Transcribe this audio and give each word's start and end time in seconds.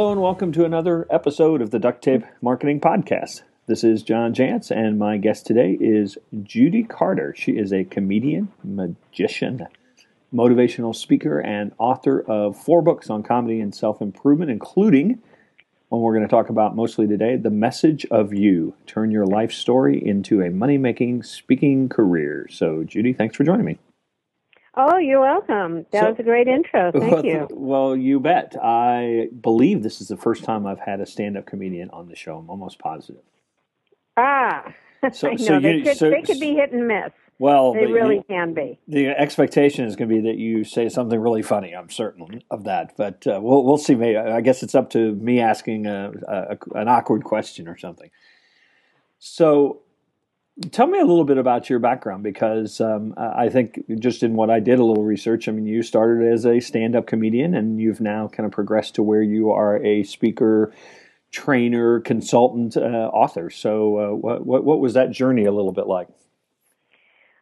Hello 0.00 0.12
and 0.12 0.22
welcome 0.22 0.50
to 0.52 0.64
another 0.64 1.06
episode 1.10 1.60
of 1.60 1.72
the 1.72 1.78
Duct 1.78 2.02
Tape 2.02 2.24
Marketing 2.40 2.80
Podcast. 2.80 3.42
This 3.66 3.84
is 3.84 4.02
John 4.02 4.32
Jantsch, 4.32 4.70
and 4.70 4.98
my 4.98 5.18
guest 5.18 5.44
today 5.44 5.76
is 5.78 6.16
Judy 6.42 6.84
Carter. 6.84 7.34
She 7.36 7.52
is 7.58 7.70
a 7.70 7.84
comedian, 7.84 8.50
magician, 8.64 9.66
motivational 10.32 10.96
speaker, 10.96 11.38
and 11.38 11.72
author 11.76 12.18
of 12.18 12.56
four 12.56 12.80
books 12.80 13.10
on 13.10 13.22
comedy 13.22 13.60
and 13.60 13.74
self 13.74 14.00
improvement, 14.00 14.50
including 14.50 15.20
one 15.90 16.00
we're 16.00 16.14
going 16.14 16.26
to 16.26 16.34
talk 16.34 16.48
about 16.48 16.74
mostly 16.74 17.06
today 17.06 17.36
The 17.36 17.50
Message 17.50 18.06
of 18.06 18.32
You 18.32 18.72
Turn 18.86 19.10
Your 19.10 19.26
Life 19.26 19.52
Story 19.52 20.02
into 20.02 20.40
a 20.40 20.48
Money 20.48 20.78
Making 20.78 21.22
Speaking 21.24 21.90
Career. 21.90 22.46
So, 22.48 22.84
Judy, 22.84 23.12
thanks 23.12 23.36
for 23.36 23.44
joining 23.44 23.66
me. 23.66 23.78
Oh, 24.82 24.96
you're 24.96 25.20
welcome. 25.20 25.84
That 25.92 26.04
so, 26.04 26.10
was 26.10 26.18
a 26.20 26.22
great 26.22 26.48
intro. 26.48 26.90
Thank 26.98 27.12
well, 27.12 27.24
you. 27.26 27.48
Well, 27.50 27.96
you 27.96 28.18
bet. 28.18 28.56
I 28.62 29.28
believe 29.38 29.82
this 29.82 30.00
is 30.00 30.08
the 30.08 30.16
first 30.16 30.42
time 30.42 30.66
I've 30.66 30.80
had 30.80 31.00
a 31.00 31.06
stand 31.06 31.36
up 31.36 31.44
comedian 31.44 31.90
on 31.90 32.08
the 32.08 32.16
show. 32.16 32.38
I'm 32.38 32.48
almost 32.48 32.78
positive. 32.78 33.20
Ah, 34.16 34.72
so. 35.12 35.36
So 35.36 35.60
they, 35.60 35.82
could, 35.82 35.98
so, 35.98 36.08
they 36.08 36.22
could 36.22 36.40
be 36.40 36.54
hit 36.54 36.72
and 36.72 36.88
miss. 36.88 37.10
Well, 37.38 37.74
they 37.74 37.86
really 37.86 38.16
you, 38.16 38.24
can 38.26 38.54
be. 38.54 38.78
The 38.88 39.08
expectation 39.08 39.84
is 39.84 39.96
going 39.96 40.08
to 40.08 40.14
be 40.14 40.20
that 40.22 40.38
you 40.38 40.64
say 40.64 40.88
something 40.88 41.18
really 41.18 41.42
funny. 41.42 41.74
I'm 41.74 41.90
certain 41.90 42.42
of 42.50 42.64
that, 42.64 42.96
but 42.96 43.26
uh, 43.26 43.38
we'll 43.42 43.62
we'll 43.64 43.78
see. 43.78 43.94
Maybe 43.94 44.16
I 44.16 44.40
guess 44.40 44.62
it's 44.62 44.74
up 44.74 44.88
to 44.90 45.14
me 45.14 45.40
asking 45.40 45.86
a, 45.86 46.10
a, 46.26 46.58
an 46.74 46.88
awkward 46.88 47.24
question 47.24 47.68
or 47.68 47.76
something. 47.76 48.10
So, 49.18 49.80
tell 50.70 50.86
me 50.86 50.98
a 50.98 51.04
little 51.04 51.24
bit 51.24 51.38
about 51.38 51.70
your 51.70 51.78
background 51.78 52.22
because 52.22 52.80
um, 52.80 53.14
I 53.16 53.48
think 53.48 53.82
just 53.98 54.22
in 54.22 54.34
what 54.34 54.50
I 54.50 54.60
did 54.60 54.78
a 54.78 54.84
little 54.84 55.04
research. 55.04 55.48
I 55.48 55.52
mean, 55.52 55.66
you 55.66 55.82
started 55.82 56.32
as 56.32 56.44
a 56.44 56.60
stand-up 56.60 57.06
comedian, 57.06 57.54
and 57.54 57.80
you've 57.80 58.00
now 58.00 58.28
kind 58.28 58.46
of 58.46 58.52
progressed 58.52 58.94
to 58.96 59.02
where 59.02 59.22
you 59.22 59.50
are 59.50 59.82
a 59.84 60.02
speaker 60.04 60.72
trainer, 61.32 62.00
consultant, 62.00 62.76
uh, 62.76 63.10
author. 63.12 63.50
So, 63.50 63.98
uh, 63.98 64.16
what, 64.16 64.44
what, 64.44 64.64
what 64.64 64.80
was 64.80 64.94
that 64.94 65.12
journey 65.12 65.44
a 65.44 65.52
little 65.52 65.72
bit 65.72 65.86
like? 65.86 66.08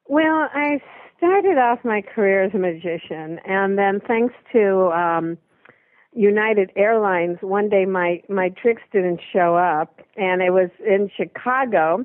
Well, 0.07 0.49
I 0.55 0.81
started 1.17 1.59
off 1.59 1.81
my 1.85 2.03
career 2.03 2.45
as 2.45 2.55
a 2.55 2.59
magician, 2.59 3.41
and 3.45 3.77
then 3.79 4.01
thanks 4.07 4.35
to 4.53 4.91
um, 4.93 5.39
United 6.13 6.71
Airlines, 6.77 7.39
one 7.41 7.69
day 7.69 7.85
my 7.85 8.23
my 8.29 8.49
tricks 8.51 8.83
didn't 8.93 9.21
show 9.33 9.57
up, 9.57 10.01
and 10.17 10.43
it 10.43 10.51
was 10.51 10.71
in 10.87 11.11
Chicago. 11.17 12.05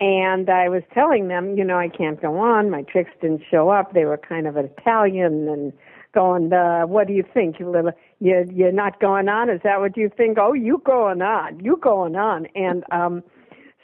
And 0.00 0.48
I 0.48 0.68
was 0.68 0.82
telling 0.94 1.28
them, 1.28 1.56
you 1.56 1.64
know, 1.64 1.78
I 1.78 1.88
can't 1.88 2.20
go 2.22 2.38
on. 2.38 2.70
My 2.70 2.82
tricks 2.82 3.10
didn't 3.20 3.42
show 3.50 3.68
up. 3.70 3.94
They 3.94 4.04
were 4.04 4.16
kind 4.16 4.46
of 4.46 4.56
Italian 4.56 5.48
and 5.48 5.72
going, 6.14 6.52
uh, 6.52 6.82
what 6.86 7.08
do 7.08 7.12
you 7.12 7.24
think? 7.34 7.58
You 7.58 7.68
little, 7.70 7.92
you 8.20 8.46
you're 8.52 8.72
not 8.72 9.00
going 9.00 9.28
on? 9.28 9.50
Is 9.50 9.60
that 9.64 9.80
what 9.80 9.96
you 9.96 10.10
think? 10.16 10.38
Oh, 10.40 10.52
you 10.52 10.80
going 10.84 11.20
on? 11.20 11.60
You 11.60 11.76
going 11.82 12.14
on? 12.14 12.46
And 12.54 12.84
um, 12.92 13.24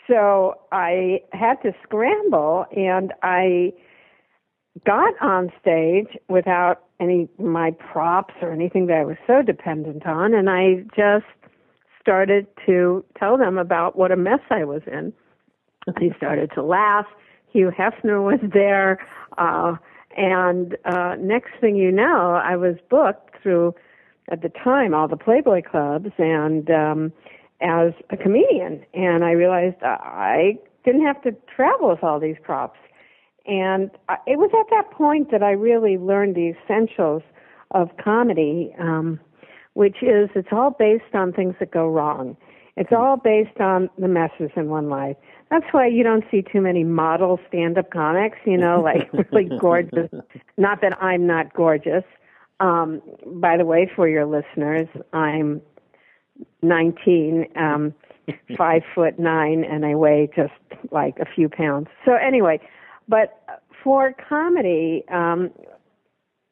so 0.09 0.55
I 0.71 1.21
had 1.33 1.61
to 1.63 1.73
scramble 1.83 2.67
and 2.77 3.13
I 3.23 3.73
got 4.87 5.15
on 5.21 5.53
stage 5.61 6.17
without 6.29 6.85
any 7.01 7.29
my 7.39 7.73
props 7.73 8.35
or 8.41 8.53
anything 8.53 8.87
that 8.87 8.99
I 8.99 9.05
was 9.05 9.17
so 9.27 9.43
dependent 9.43 10.07
on 10.07 10.35
and 10.35 10.51
I 10.51 10.85
just 10.97 11.27
started 12.01 12.47
to 12.67 13.05
tell 13.19 13.39
them 13.39 13.57
about 13.57 13.97
what 13.97 14.13
a 14.13 14.17
mess 14.17 14.41
I 14.51 14.65
was 14.65 14.83
in. 14.87 15.13
They 16.01 16.13
started 16.17 16.51
to 16.55 16.63
laugh. 16.63 17.07
Hugh 17.51 17.71
Hefner 17.71 18.23
was 18.25 18.41
there. 18.53 19.05
Uh, 19.39 19.77
and 20.17 20.77
uh, 20.85 21.17
next 21.19 21.53
thing 21.61 21.77
you 21.77 21.91
know, 21.91 22.33
I 22.33 22.57
was 22.57 22.77
booked 22.89 23.43
through, 23.43 23.75
at 24.31 24.43
the 24.43 24.49
time, 24.49 24.95
all 24.95 25.09
the 25.09 25.17
Playboy 25.17 25.63
clubs 25.63 26.11
and 26.19 26.71
um, 26.71 27.13
as 27.61 27.93
a 28.11 28.17
comedian, 28.17 28.85
and 28.95 29.25
I 29.25 29.33
realized 29.33 29.77
I 29.83 30.59
didn't 30.85 31.05
have 31.07 31.21
to 31.23 31.33
travel 31.55 31.89
with 31.89 32.03
all 32.03 32.21
these 32.21 32.37
props. 32.43 32.79
And 33.47 33.91
it 34.27 34.39
was 34.39 34.51
at 34.59 34.71
that 34.71 34.91
point 34.91 35.31
that 35.31 35.43
I 35.43 35.51
really 35.51 35.99
learned 35.99 36.35
the 36.35 36.55
essentials 36.59 37.23
of 37.73 37.91
comedy, 38.03 38.75
um, 38.79 39.21
which 39.75 40.03
is 40.03 40.31
it's 40.35 40.49
all 40.53 40.71
based 40.71 41.15
on 41.15 41.33
things 41.33 41.55
that 41.61 41.71
go 41.71 41.87
wrong. 41.89 42.37
It's 42.77 42.91
all 42.93 43.17
based 43.17 43.61
on 43.61 43.89
the 43.99 44.09
messes 44.09 44.51
in 44.57 44.69
one 44.69 44.89
life. 44.89 45.17
That's 45.51 45.67
why 45.71 45.87
you 45.87 46.03
don't 46.03 46.25
see 46.31 46.43
too 46.43 46.61
many 46.61 46.83
model 46.83 47.39
stand-up 47.49 47.91
comics, 47.91 48.39
you 48.45 48.57
know, 48.57 48.81
like 48.85 49.13
really 49.13 49.49
gorgeous. 49.61 50.11
Not 50.57 50.81
that 50.81 51.01
I'm 51.03 51.27
not 51.27 51.55
gorgeous. 51.55 52.05
Um, 52.61 53.01
by 53.27 53.57
the 53.57 53.65
way, 53.65 53.91
for 53.95 54.09
your 54.09 54.27
listeners, 54.27 54.89
I'm 55.13 55.61
19, 56.63 57.47
um, 57.57 57.95
five 58.57 58.83
foot 58.95 59.19
nine, 59.19 59.65
and 59.65 59.85
I 59.85 59.95
weigh 59.95 60.29
just 60.35 60.53
like 60.91 61.19
a 61.19 61.27
few 61.27 61.49
pounds. 61.49 61.89
So 62.05 62.15
anyway, 62.15 62.61
but 63.09 63.41
for 63.83 64.15
comedy, 64.29 65.05
um, 65.13 65.51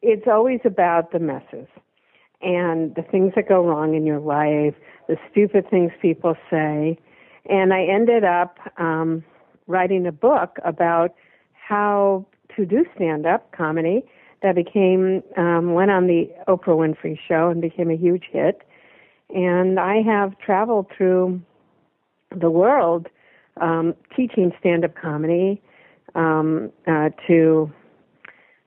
it's 0.01 0.27
always 0.27 0.59
about 0.65 1.11
the 1.11 1.19
messes 1.19 1.67
and 2.41 2.93
the 2.95 3.01
things 3.01 3.33
that 3.35 3.47
go 3.47 3.65
wrong 3.65 3.95
in 3.95 4.05
your 4.05 4.19
life, 4.19 4.75
the 5.07 5.17
stupid 5.31 5.69
things 5.69 5.91
people 6.01 6.35
say. 6.49 6.97
And 7.49 7.73
I 7.73 7.83
ended 7.83 8.23
up 8.23 8.57
um, 8.77 9.23
writing 9.67 10.05
a 10.07 10.11
book 10.11 10.57
about 10.63 11.13
how 11.53 12.25
to 12.55 12.65
do 12.65 12.85
stand 12.95 13.25
up 13.25 13.51
comedy 13.51 14.03
that 14.41 14.55
became 14.55 15.23
um, 15.37 15.73
went 15.73 15.89
on 15.89 16.07
the 16.07 16.29
Oprah 16.47 16.75
Winfrey 16.77 17.17
show 17.27 17.49
and 17.49 17.61
became 17.61 17.89
a 17.89 17.95
huge 17.95 18.25
hit. 18.31 18.61
And 19.33 19.79
I 19.79 20.01
have 20.01 20.37
traveled 20.39 20.87
through 20.95 21.41
the 22.35 22.49
world 22.49 23.07
um, 23.59 23.95
teaching 24.15 24.51
stand 24.59 24.83
up 24.83 24.95
comedy 24.95 25.61
um, 26.15 26.71
uh, 26.87 27.09
to, 27.27 27.71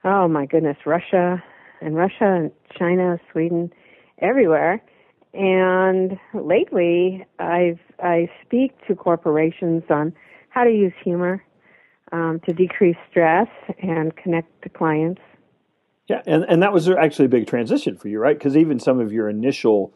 oh 0.03 0.27
my 0.27 0.45
goodness, 0.45 0.77
Russia 0.85 1.43
and 1.81 1.95
Russia 1.95 2.13
and 2.21 2.51
China, 2.77 3.19
Sweden, 3.31 3.71
everywhere. 4.19 4.81
And 5.37 6.17
lately, 6.33 7.25
I've 7.37 7.79
I 8.03 8.27
speak 8.43 8.71
to 8.87 8.95
corporations 8.95 9.83
on 9.89 10.13
how 10.49 10.63
to 10.63 10.71
use 10.71 10.93
humor 11.03 11.43
um, 12.11 12.39
to 12.47 12.53
decrease 12.53 12.97
stress 13.11 13.47
and 13.81 14.15
connect 14.15 14.63
to 14.63 14.69
clients. 14.69 15.21
Yeah, 16.07 16.21
and, 16.25 16.43
and 16.45 16.63
that 16.63 16.73
was 16.73 16.89
actually 16.89 17.25
a 17.25 17.29
big 17.29 17.47
transition 17.47 17.97
for 17.97 18.07
you, 18.07 18.17
right? 18.17 18.37
Because 18.37 18.55
even 18.55 18.79
some 18.79 18.99
of 18.99 19.11
your 19.11 19.29
initial 19.29 19.93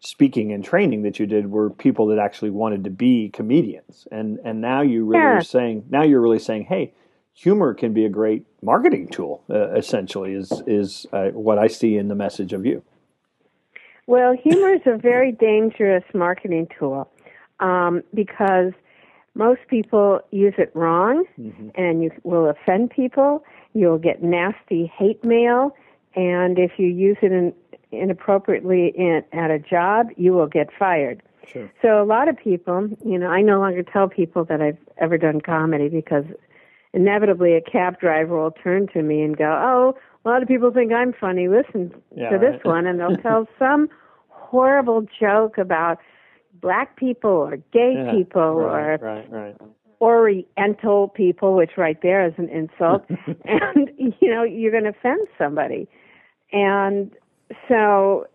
speaking 0.00 0.52
and 0.52 0.64
training 0.64 1.02
that 1.02 1.18
you 1.18 1.26
did 1.26 1.50
were 1.50 1.70
people 1.70 2.06
that 2.06 2.18
actually 2.18 2.50
wanted 2.50 2.84
to 2.84 2.90
be 2.90 3.30
comedians 3.30 4.06
and 4.12 4.38
and 4.44 4.60
now 4.60 4.82
you 4.82 5.06
really 5.06 5.22
yeah. 5.22 5.38
are 5.38 5.42
saying 5.42 5.84
now 5.88 6.02
you're 6.02 6.20
really 6.20 6.38
saying 6.38 6.64
hey 6.64 6.92
humor 7.32 7.72
can 7.72 7.94
be 7.94 8.04
a 8.04 8.08
great 8.08 8.44
marketing 8.62 9.08
tool 9.08 9.42
uh, 9.48 9.70
essentially 9.70 10.34
is 10.34 10.62
is 10.66 11.06
uh, 11.14 11.28
what 11.28 11.58
i 11.58 11.66
see 11.66 11.96
in 11.96 12.08
the 12.08 12.14
message 12.14 12.52
of 12.52 12.66
you 12.66 12.82
well 14.06 14.34
humor 14.36 14.74
is 14.74 14.82
a 14.86 14.96
very 14.96 15.32
dangerous 15.32 16.04
marketing 16.14 16.68
tool 16.78 17.10
um, 17.60 18.02
because 18.14 18.72
most 19.34 19.60
people 19.68 20.20
use 20.30 20.54
it 20.56 20.70
wrong 20.74 21.24
mm-hmm. 21.38 21.68
and 21.74 22.02
you 22.02 22.10
will 22.22 22.48
offend 22.48 22.90
people 22.90 23.44
you'll 23.74 23.98
get 23.98 24.22
nasty 24.22 24.90
hate 24.96 25.22
mail 25.24 25.74
and 26.14 26.58
if 26.58 26.72
you 26.78 26.86
use 26.86 27.18
it 27.20 27.32
in 27.32 27.52
inappropriately 27.92 28.92
in, 28.96 29.22
at 29.32 29.50
a 29.50 29.58
job, 29.58 30.08
you 30.16 30.32
will 30.32 30.46
get 30.46 30.68
fired. 30.78 31.22
Sure. 31.46 31.70
So 31.80 32.02
a 32.02 32.04
lot 32.04 32.28
of 32.28 32.36
people, 32.36 32.88
you 33.04 33.18
know, 33.18 33.28
I 33.28 33.40
no 33.42 33.60
longer 33.60 33.82
tell 33.82 34.08
people 34.08 34.44
that 34.46 34.60
I've 34.60 34.78
ever 34.98 35.16
done 35.16 35.40
comedy 35.40 35.88
because 35.88 36.24
inevitably 36.92 37.54
a 37.54 37.60
cab 37.60 38.00
driver 38.00 38.36
will 38.36 38.50
turn 38.50 38.88
to 38.88 39.02
me 39.02 39.22
and 39.22 39.36
go, 39.36 39.44
"Oh, 39.44 39.96
a 40.24 40.28
lot 40.28 40.42
of 40.42 40.48
people 40.48 40.72
think 40.72 40.92
I'm 40.92 41.12
funny. 41.12 41.48
Listen 41.48 41.94
yeah, 42.14 42.30
to 42.30 42.38
this 42.38 42.62
one," 42.64 42.86
and 42.86 42.98
they'll 42.98 43.16
tell 43.22 43.46
some 43.58 43.88
horrible 44.50 45.06
joke 45.20 45.58
about 45.58 45.98
black 46.60 46.96
people 46.96 47.30
or 47.30 47.56
gay 47.72 47.94
yeah, 47.96 48.12
people 48.12 48.54
right, 48.54 49.00
or 49.00 49.06
right, 49.06 49.32
right. 49.32 49.56
Oriental 50.00 51.08
people, 51.08 51.56
which 51.56 51.72
right 51.76 51.98
there 52.02 52.26
is 52.26 52.34
an 52.36 52.48
insult, 52.50 53.04
and 53.44 53.90
you 53.98 54.28
know 54.28 54.42
you're 54.42 54.72
going 54.72 54.84
to 54.84 54.90
offend 54.90 55.26
somebody. 55.38 55.88
And 56.52 57.10
so 57.68 58.26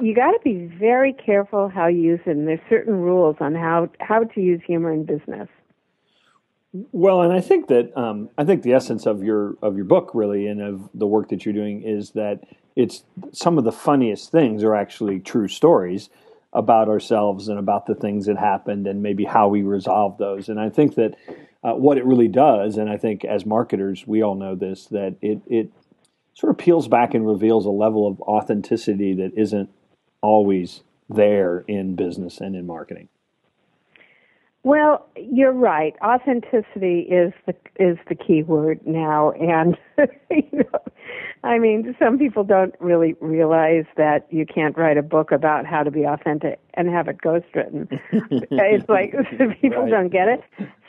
you 0.00 0.14
got 0.14 0.32
to 0.32 0.38
be 0.44 0.70
very 0.78 1.12
careful 1.12 1.68
how 1.68 1.86
you 1.86 2.02
use 2.02 2.20
it. 2.26 2.30
And 2.30 2.46
there's 2.46 2.60
certain 2.68 2.94
rules 2.94 3.36
on 3.40 3.54
how 3.54 3.88
how 4.00 4.24
to 4.24 4.40
use 4.40 4.60
humor 4.66 4.92
in 4.92 5.04
business. 5.04 5.48
Well, 6.92 7.22
and 7.22 7.32
I 7.32 7.40
think 7.40 7.68
that 7.68 7.96
um, 7.96 8.28
I 8.36 8.44
think 8.44 8.62
the 8.62 8.74
essence 8.74 9.06
of 9.06 9.22
your 9.22 9.56
of 9.62 9.76
your 9.76 9.86
book 9.86 10.10
really 10.12 10.46
and 10.46 10.60
of 10.60 10.90
the 10.92 11.06
work 11.06 11.30
that 11.30 11.44
you're 11.44 11.54
doing 11.54 11.82
is 11.82 12.10
that 12.10 12.40
it's 12.78 13.02
some 13.32 13.58
of 13.58 13.64
the 13.64 13.72
funniest 13.72 14.30
things 14.30 14.62
are 14.62 14.76
actually 14.76 15.18
true 15.18 15.48
stories 15.48 16.10
about 16.52 16.88
ourselves 16.88 17.48
and 17.48 17.58
about 17.58 17.86
the 17.86 17.94
things 17.96 18.26
that 18.26 18.38
happened 18.38 18.86
and 18.86 19.02
maybe 19.02 19.24
how 19.24 19.48
we 19.48 19.62
resolve 19.62 20.16
those. 20.16 20.48
And 20.48 20.60
I 20.60 20.70
think 20.70 20.94
that 20.94 21.16
uh, 21.64 21.72
what 21.72 21.98
it 21.98 22.04
really 22.06 22.28
does, 22.28 22.76
and 22.76 22.88
I 22.88 22.96
think 22.96 23.24
as 23.24 23.44
marketers 23.44 24.06
we 24.06 24.22
all 24.22 24.36
know 24.36 24.54
this, 24.54 24.86
that 24.86 25.16
it 25.20 25.42
it 25.48 25.72
sort 26.34 26.52
of 26.52 26.56
peels 26.56 26.86
back 26.86 27.14
and 27.14 27.26
reveals 27.26 27.66
a 27.66 27.70
level 27.70 28.06
of 28.06 28.20
authenticity 28.20 29.12
that 29.14 29.32
isn't 29.36 29.68
always 30.22 30.82
there 31.08 31.64
in 31.66 31.96
business 31.96 32.40
and 32.40 32.54
in 32.54 32.64
marketing? 32.64 33.08
Well, 34.62 35.08
you're 35.16 35.52
right. 35.52 35.96
Authenticity 36.00 37.00
is 37.10 37.32
the 37.46 37.54
is 37.80 37.98
the 38.08 38.14
key 38.14 38.44
word 38.44 38.80
now, 38.86 39.32
and 39.32 39.76
you 40.30 40.44
know, 40.52 40.80
I 41.44 41.58
mean, 41.58 41.94
some 41.98 42.18
people 42.18 42.44
don't 42.44 42.74
really 42.80 43.14
realize 43.20 43.84
that 43.96 44.26
you 44.30 44.44
can't 44.44 44.76
write 44.76 44.96
a 44.96 45.02
book 45.02 45.30
about 45.30 45.66
how 45.66 45.82
to 45.82 45.90
be 45.90 46.04
authentic 46.04 46.58
and 46.74 46.88
have 46.88 47.08
it 47.08 47.18
ghostwritten. 47.18 47.88
it's 48.12 48.88
like 48.88 49.12
people 49.60 49.82
right. 49.82 49.90
don't 49.90 50.08
get 50.08 50.28
it. 50.28 50.40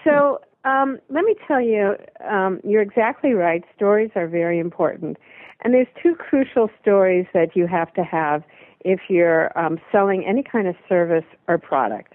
So 0.04 0.40
um, 0.66 1.00
let 1.10 1.24
me 1.24 1.36
tell 1.48 1.62
you, 1.62 1.96
um, 2.30 2.60
you're 2.64 2.82
exactly 2.82 3.34
right. 3.34 3.64
Stories 3.76 4.12
are 4.16 4.28
very 4.28 4.60
important, 4.60 5.18
and 5.62 5.74
there's 5.74 5.88
two 6.02 6.16
crucial 6.16 6.70
stories 6.82 7.26
that 7.34 7.56
you 7.56 7.68
have 7.68 7.94
to 7.94 8.04
have 8.04 8.44
if 8.86 9.02
you're 9.10 9.58
um, 9.58 9.80
selling 9.92 10.26
any 10.26 10.44
kind 10.44 10.68
of 10.68 10.76
service 10.88 11.26
or 11.48 11.58
product. 11.58 12.14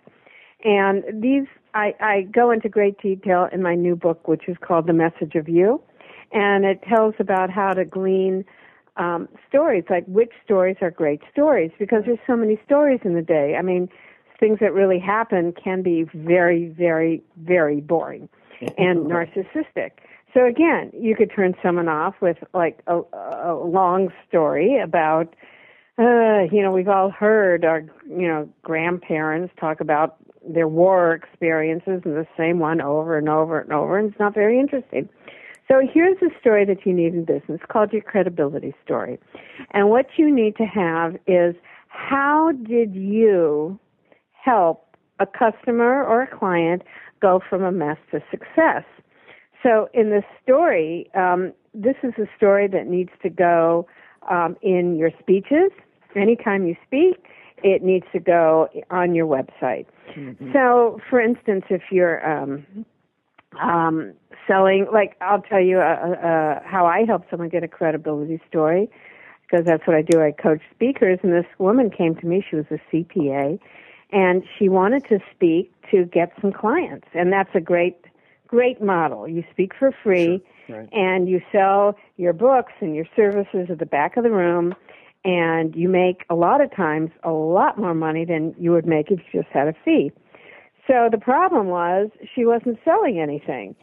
And 0.65 1.05
these, 1.23 1.47
I, 1.75 1.95
I 2.01 2.23
go 2.23 2.51
into 2.51 2.69
great 2.69 2.99
detail 3.01 3.49
in 3.53 3.63
my 3.63 3.75
new 3.75 3.97
book, 3.97 4.27
which 4.27 4.49
is 4.49 4.57
called 4.63 4.87
The 4.87 4.95
Message 4.95 5.35
of 5.35 5.49
You. 5.49 5.81
And 6.35 6.65
it 6.65 6.83
tells 6.83 7.15
about 7.19 7.49
how 7.51 7.73
to 7.73 7.85
glean 7.85 8.45
um, 8.97 9.29
stories, 9.49 9.85
like 9.89 10.05
which 10.07 10.33
stories 10.45 10.77
are 10.83 10.91
great 10.91 11.21
stories, 11.33 11.71
because 11.79 12.03
there's 12.05 12.19
so 12.27 12.37
many 12.37 12.61
stories 12.65 13.01
in 13.05 13.15
the 13.15 13.23
day. 13.23 13.57
I 13.59 13.63
mean, 13.63 13.89
things 14.39 14.59
that 14.61 14.75
really 14.75 14.99
happen 14.99 15.53
can 15.53 15.83
be 15.83 16.05
very, 16.15 16.67
very, 16.69 17.23
very 17.39 17.81
boring 17.81 18.29
and 18.77 19.07
narcissistic. 19.07 19.93
So 20.35 20.45
again, 20.45 20.91
you 20.93 21.15
could 21.15 21.31
turn 21.35 21.55
someone 21.63 21.89
off 21.89 22.17
with 22.21 22.39
like 22.53 22.81
a, 22.89 23.01
a 23.13 23.55
long 23.55 24.13
story 24.29 24.81
about, 24.81 25.35
uh, 25.97 26.43
you 26.51 26.61
know, 26.61 26.73
we've 26.73 26.89
all 26.89 27.11
heard 27.11 27.65
our, 27.65 27.85
you 28.09 28.27
know, 28.27 28.49
grandparents 28.63 29.55
talk 29.61 29.81
about 29.81 30.17
their 30.47 30.69
war 30.69 31.15
experiences 31.15 32.03
and 32.05 32.17
the 32.17 32.27
same 32.37 32.59
one 32.59 32.81
over 32.81 33.17
and 33.17 33.29
over 33.29 33.61
and 33.61 33.73
over, 33.73 33.97
and 33.97 34.11
it's 34.11 34.21
not 34.21 34.35
very 34.35 34.59
interesting. 34.59 35.09
So 35.69 35.81
here's 35.93 36.19
a 36.23 36.29
story 36.41 36.65
that 36.67 36.85
you 36.85 36.93
need 36.93 37.15
in 37.15 37.25
business 37.25 37.61
called 37.69 37.93
your 37.93 38.03
credibility 38.03 38.75
story. 38.85 39.19
And 39.73 39.89
what 39.89 40.07
you 40.17 40.35
need 40.35 40.57
to 40.57 40.65
have 40.65 41.17
is 41.27 41.55
how 41.89 42.53
did 42.53 42.95
you 42.95 43.79
help 44.33 44.97
a 45.21 45.27
customer 45.27 46.05
or 46.05 46.23
a 46.23 46.39
client 46.39 46.83
go 47.23 47.41
from 47.49 47.63
a 47.63 47.73
mess 47.73 47.97
to 48.11 48.21
success? 48.31 48.85
So 49.63 49.89
in 49.95 50.11
this 50.11 50.25
story, 50.43 51.11
um, 51.15 51.53
this 51.73 51.97
is 52.03 52.13
a 52.19 52.27
story 52.37 52.69
that 52.69 52.87
needs 52.87 53.11
to 53.23 53.31
go 53.31 53.87
um, 54.31 54.57
in 54.61 54.97
your 54.97 55.11
speeches. 55.19 55.71
Anytime 56.15 56.67
you 56.67 56.77
speak, 56.87 57.25
it 57.63 57.83
needs 57.83 58.05
to 58.13 58.21
go 58.21 58.69
on 58.91 59.15
your 59.15 59.27
website. 59.27 59.87
Mm-hmm. 60.17 60.53
So, 60.53 61.01
for 61.09 61.21
instance, 61.21 61.65
if 61.71 61.83
you're 61.91 62.25
um, 62.29 62.85
um, 63.61 64.13
selling, 64.47 64.87
like 64.93 65.17
I'll 65.21 65.43
tell 65.43 65.61
you 65.61 65.79
uh, 65.79 65.83
uh, 65.83 66.61
how 66.65 66.87
I 66.87 67.05
help 67.07 67.25
someone 67.31 67.49
get 67.49 67.63
a 67.63 67.69
credibility 67.69 68.41
story 68.49 68.91
because 69.43 69.65
that's 69.65 69.87
what 69.87 69.97
I 69.97 70.03
do. 70.03 70.21
I 70.21 70.33
coach 70.33 70.61
speakers, 70.75 71.19
and 71.23 71.33
this 71.33 71.47
woman 71.59 71.91
came 71.91 72.15
to 72.17 72.27
me. 72.27 72.45
She 72.49 72.57
was 72.57 72.67
a 72.71 72.81
CPA, 72.93 73.59
and 74.11 74.43
she 74.59 74.69
wanted 74.69 75.05
to 75.09 75.19
speak 75.35 75.73
to 75.91 76.05
get 76.05 76.33
some 76.41 76.53
clients, 76.53 77.07
and 77.15 77.33
that's 77.33 77.55
a 77.55 77.61
great, 77.61 77.97
great 78.47 78.83
model. 78.83 79.29
You 79.29 79.45
speak 79.51 79.73
for 79.79 79.95
free, 80.03 80.43
sure. 80.67 80.79
right. 80.79 80.89
and 80.93 81.29
you 81.29 81.41
sell 81.53 81.97
your 82.17 82.33
books 82.33 82.73
and 82.81 82.95
your 82.95 83.07
services 83.15 83.69
at 83.71 83.79
the 83.79 83.87
back 83.87 84.17
of 84.17 84.25
the 84.25 84.31
room 84.31 84.75
and 85.25 85.75
you 85.75 85.89
make 85.89 86.25
a 86.29 86.35
lot 86.35 86.61
of 86.61 86.75
times 86.75 87.11
a 87.23 87.31
lot 87.31 87.79
more 87.79 87.95
money 87.95 88.25
than 88.25 88.55
you 88.59 88.73
would 88.73 88.87
make 88.87 89.11
if 89.11 89.21
you 89.33 89.43
just 89.43 89.53
had 89.53 89.69
a 89.69 89.75
fee. 89.85 90.13
So 90.87 91.09
the 91.11 91.19
problem 91.19 91.69
was 91.69 92.11
she 92.35 92.45
wasn't 92.45 92.79
selling 92.85 93.19
anything. 93.21 93.75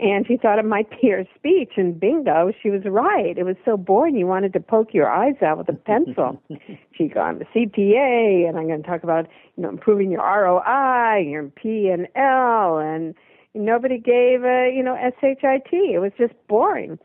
And 0.00 0.26
she 0.26 0.36
thought 0.36 0.58
it 0.58 0.64
might 0.64 0.90
be 0.90 1.10
her 1.10 1.24
speech, 1.36 1.74
and 1.76 1.98
bingo, 1.98 2.52
she 2.60 2.68
was 2.68 2.82
right. 2.84 3.38
It 3.38 3.44
was 3.44 3.54
so 3.64 3.76
boring 3.76 4.16
you 4.16 4.26
wanted 4.26 4.52
to 4.54 4.60
poke 4.60 4.92
your 4.92 5.08
eyes 5.08 5.36
out 5.40 5.56
with 5.58 5.68
a 5.68 5.72
pencil. 5.72 6.42
she 6.92 7.06
go, 7.06 7.20
I'm 7.20 7.40
a 7.40 7.44
CPA, 7.44 8.48
and 8.48 8.58
I'm 8.58 8.66
going 8.66 8.82
to 8.82 8.88
talk 8.88 9.04
about 9.04 9.28
you 9.56 9.62
know 9.62 9.68
improving 9.68 10.10
your 10.10 10.20
ROI, 10.20 11.28
your 11.28 11.44
P 11.44 11.90
and 11.90 12.08
L, 12.16 12.78
and 12.78 13.14
nobody 13.54 13.98
gave 13.98 14.42
a 14.42 14.72
you 14.74 14.82
know 14.82 14.96
shit. 15.20 15.38
It 15.44 16.00
was 16.00 16.10
just 16.18 16.34
boring. 16.48 16.98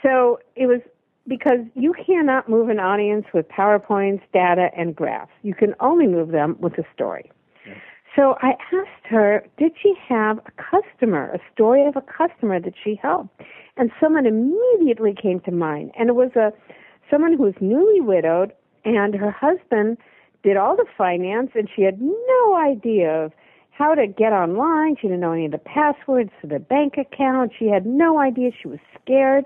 So 0.00 0.38
it 0.54 0.66
was 0.66 0.80
because 1.26 1.58
you 1.74 1.92
cannot 2.06 2.48
move 2.48 2.68
an 2.68 2.78
audience 2.78 3.26
with 3.34 3.48
PowerPoints, 3.48 4.22
data, 4.32 4.68
and 4.76 4.94
graphs. 4.94 5.32
You 5.42 5.54
can 5.54 5.74
only 5.80 6.06
move 6.06 6.30
them 6.30 6.56
with 6.60 6.78
a 6.78 6.84
story. 6.94 7.32
So 8.18 8.34
I 8.42 8.54
asked 8.72 9.06
her, 9.10 9.44
did 9.58 9.74
she 9.80 9.94
have 10.08 10.38
a 10.38 10.50
customer, 10.60 11.30
a 11.32 11.38
story 11.54 11.86
of 11.86 11.94
a 11.94 12.00
customer 12.00 12.58
that 12.58 12.74
she 12.82 12.98
helped? 13.00 13.42
And 13.76 13.92
someone 14.00 14.26
immediately 14.26 15.14
came 15.14 15.38
to 15.40 15.52
mind. 15.52 15.92
And 15.96 16.08
it 16.08 16.16
was 16.16 16.32
a 16.34 16.52
someone 17.08 17.34
who 17.34 17.44
was 17.44 17.54
newly 17.60 18.00
widowed 18.00 18.52
and 18.84 19.14
her 19.14 19.30
husband 19.30 19.98
did 20.42 20.56
all 20.56 20.74
the 20.74 20.84
finance 20.96 21.50
and 21.54 21.68
she 21.74 21.82
had 21.82 22.02
no 22.02 22.56
idea 22.56 23.08
of 23.08 23.32
how 23.70 23.94
to 23.94 24.08
get 24.08 24.32
online. 24.32 24.96
She 24.96 25.06
didn't 25.06 25.20
know 25.20 25.32
any 25.32 25.46
of 25.46 25.52
the 25.52 25.58
passwords 25.58 26.30
to 26.40 26.48
the 26.48 26.58
bank 26.58 26.94
account. 26.98 27.52
She 27.56 27.68
had 27.68 27.86
no 27.86 28.18
idea. 28.18 28.50
She 28.60 28.66
was 28.66 28.80
scared. 29.00 29.44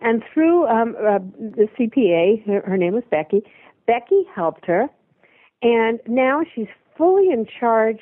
And 0.00 0.22
through 0.32 0.68
um, 0.68 0.94
uh, 0.96 1.18
the 1.40 1.68
CPA, 1.76 2.46
her, 2.46 2.60
her 2.70 2.76
name 2.76 2.94
was 2.94 3.04
Becky, 3.10 3.42
Becky 3.88 4.22
helped 4.32 4.64
her, 4.66 4.88
and 5.62 6.00
now 6.06 6.42
she's 6.54 6.68
fully 6.96 7.30
in 7.30 7.46
charge 7.46 8.00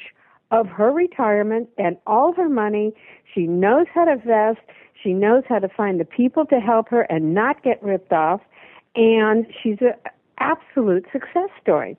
of 0.50 0.66
her 0.66 0.90
retirement 0.90 1.68
and 1.78 1.96
all 2.06 2.30
of 2.30 2.36
her 2.36 2.48
money. 2.48 2.92
She 3.32 3.46
knows 3.46 3.86
how 3.94 4.04
to 4.04 4.12
invest. 4.12 4.60
She 5.02 5.12
knows 5.12 5.44
how 5.48 5.58
to 5.60 5.68
find 5.68 6.00
the 6.00 6.04
people 6.04 6.44
to 6.46 6.60
help 6.60 6.88
her 6.88 7.02
and 7.02 7.34
not 7.34 7.62
get 7.62 7.82
ripped 7.82 8.12
off. 8.12 8.40
And 8.96 9.46
she's 9.62 9.78
an 9.80 9.94
absolute 10.38 11.06
success 11.12 11.48
story. 11.62 11.96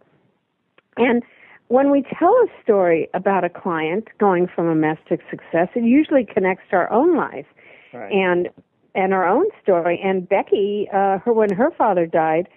And 0.98 1.24
when 1.70 1.90
we 1.90 2.04
tell 2.20 2.34
a 2.34 2.48
story 2.62 3.10
about 3.14 3.46
a 3.46 3.50
client 3.50 4.10
going 4.20 4.48
from 4.54 4.68
a 4.68 4.76
mess 4.76 4.98
to 5.08 5.18
success, 5.30 5.70
it 5.74 5.86
usually 5.86 6.26
connects 6.26 6.66
to 6.72 6.76
our 6.76 6.92
own 6.92 7.16
life. 7.16 7.46
Right. 7.94 8.12
And 8.12 8.50
and 8.94 9.14
our 9.14 9.26
own 9.26 9.46
story. 9.64 10.02
And 10.04 10.28
Becky, 10.28 10.90
uh, 10.94 11.20
her 11.20 11.32
when 11.32 11.54
her 11.54 11.72
father 11.78 12.06
died, 12.06 12.50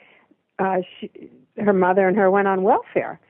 uh, 0.59 0.79
she, 0.99 1.11
her 1.59 1.73
mother 1.73 2.09
and 2.09 2.17
her 2.17 2.31
went 2.31 2.49
on 2.49 2.63
welfare, 2.63 3.21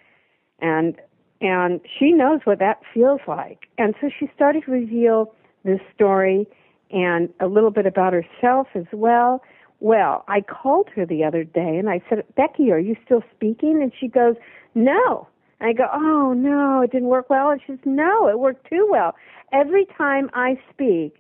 and 0.61 1.01
and 1.41 1.81
she 1.99 2.13
knows 2.13 2.41
what 2.45 2.59
that 2.61 2.81
feels 2.93 3.21
like. 3.27 3.67
And 3.77 3.95
so 4.01 4.09
she 4.19 4.31
started 4.35 4.65
to 4.65 4.71
reveal 4.71 5.35
this 5.65 5.81
story 5.95 6.47
and 6.91 7.29
a 7.41 7.47
little 7.47 7.71
bit 7.71 7.87
about 7.87 8.13
herself 8.13 8.69
as 8.75 8.87
well. 8.93 9.43
Well, 9.81 10.25
I 10.29 10.41
called 10.41 10.89
her 10.95 11.05
the 11.05 11.25
other 11.25 11.45
day 11.45 11.77
and 11.77 11.91
I 11.91 12.01
said, 12.09 12.25
Becky, 12.37 12.71
are 12.71 12.79
you 12.79 12.97
still 13.05 13.23
speaking? 13.35 13.83
And 13.83 13.93
she 13.99 14.09
goes, 14.09 14.37
No. 14.75 15.29
And 15.61 15.69
I 15.69 15.73
go, 15.73 15.87
Oh 15.93 16.33
no, 16.33 16.83
it 16.83 16.93
didn't 16.93 17.09
work 17.09 17.29
well. 17.29 17.51
And 17.51 17.61
she 17.61 17.73
says, 17.73 17.81
No, 17.85 18.29
it 18.29 18.39
worked 18.39 18.69
too 18.69 18.89
well. 18.91 19.15
Every 19.53 19.87
time 19.99 20.31
I 20.33 20.59
speak, 20.73 21.17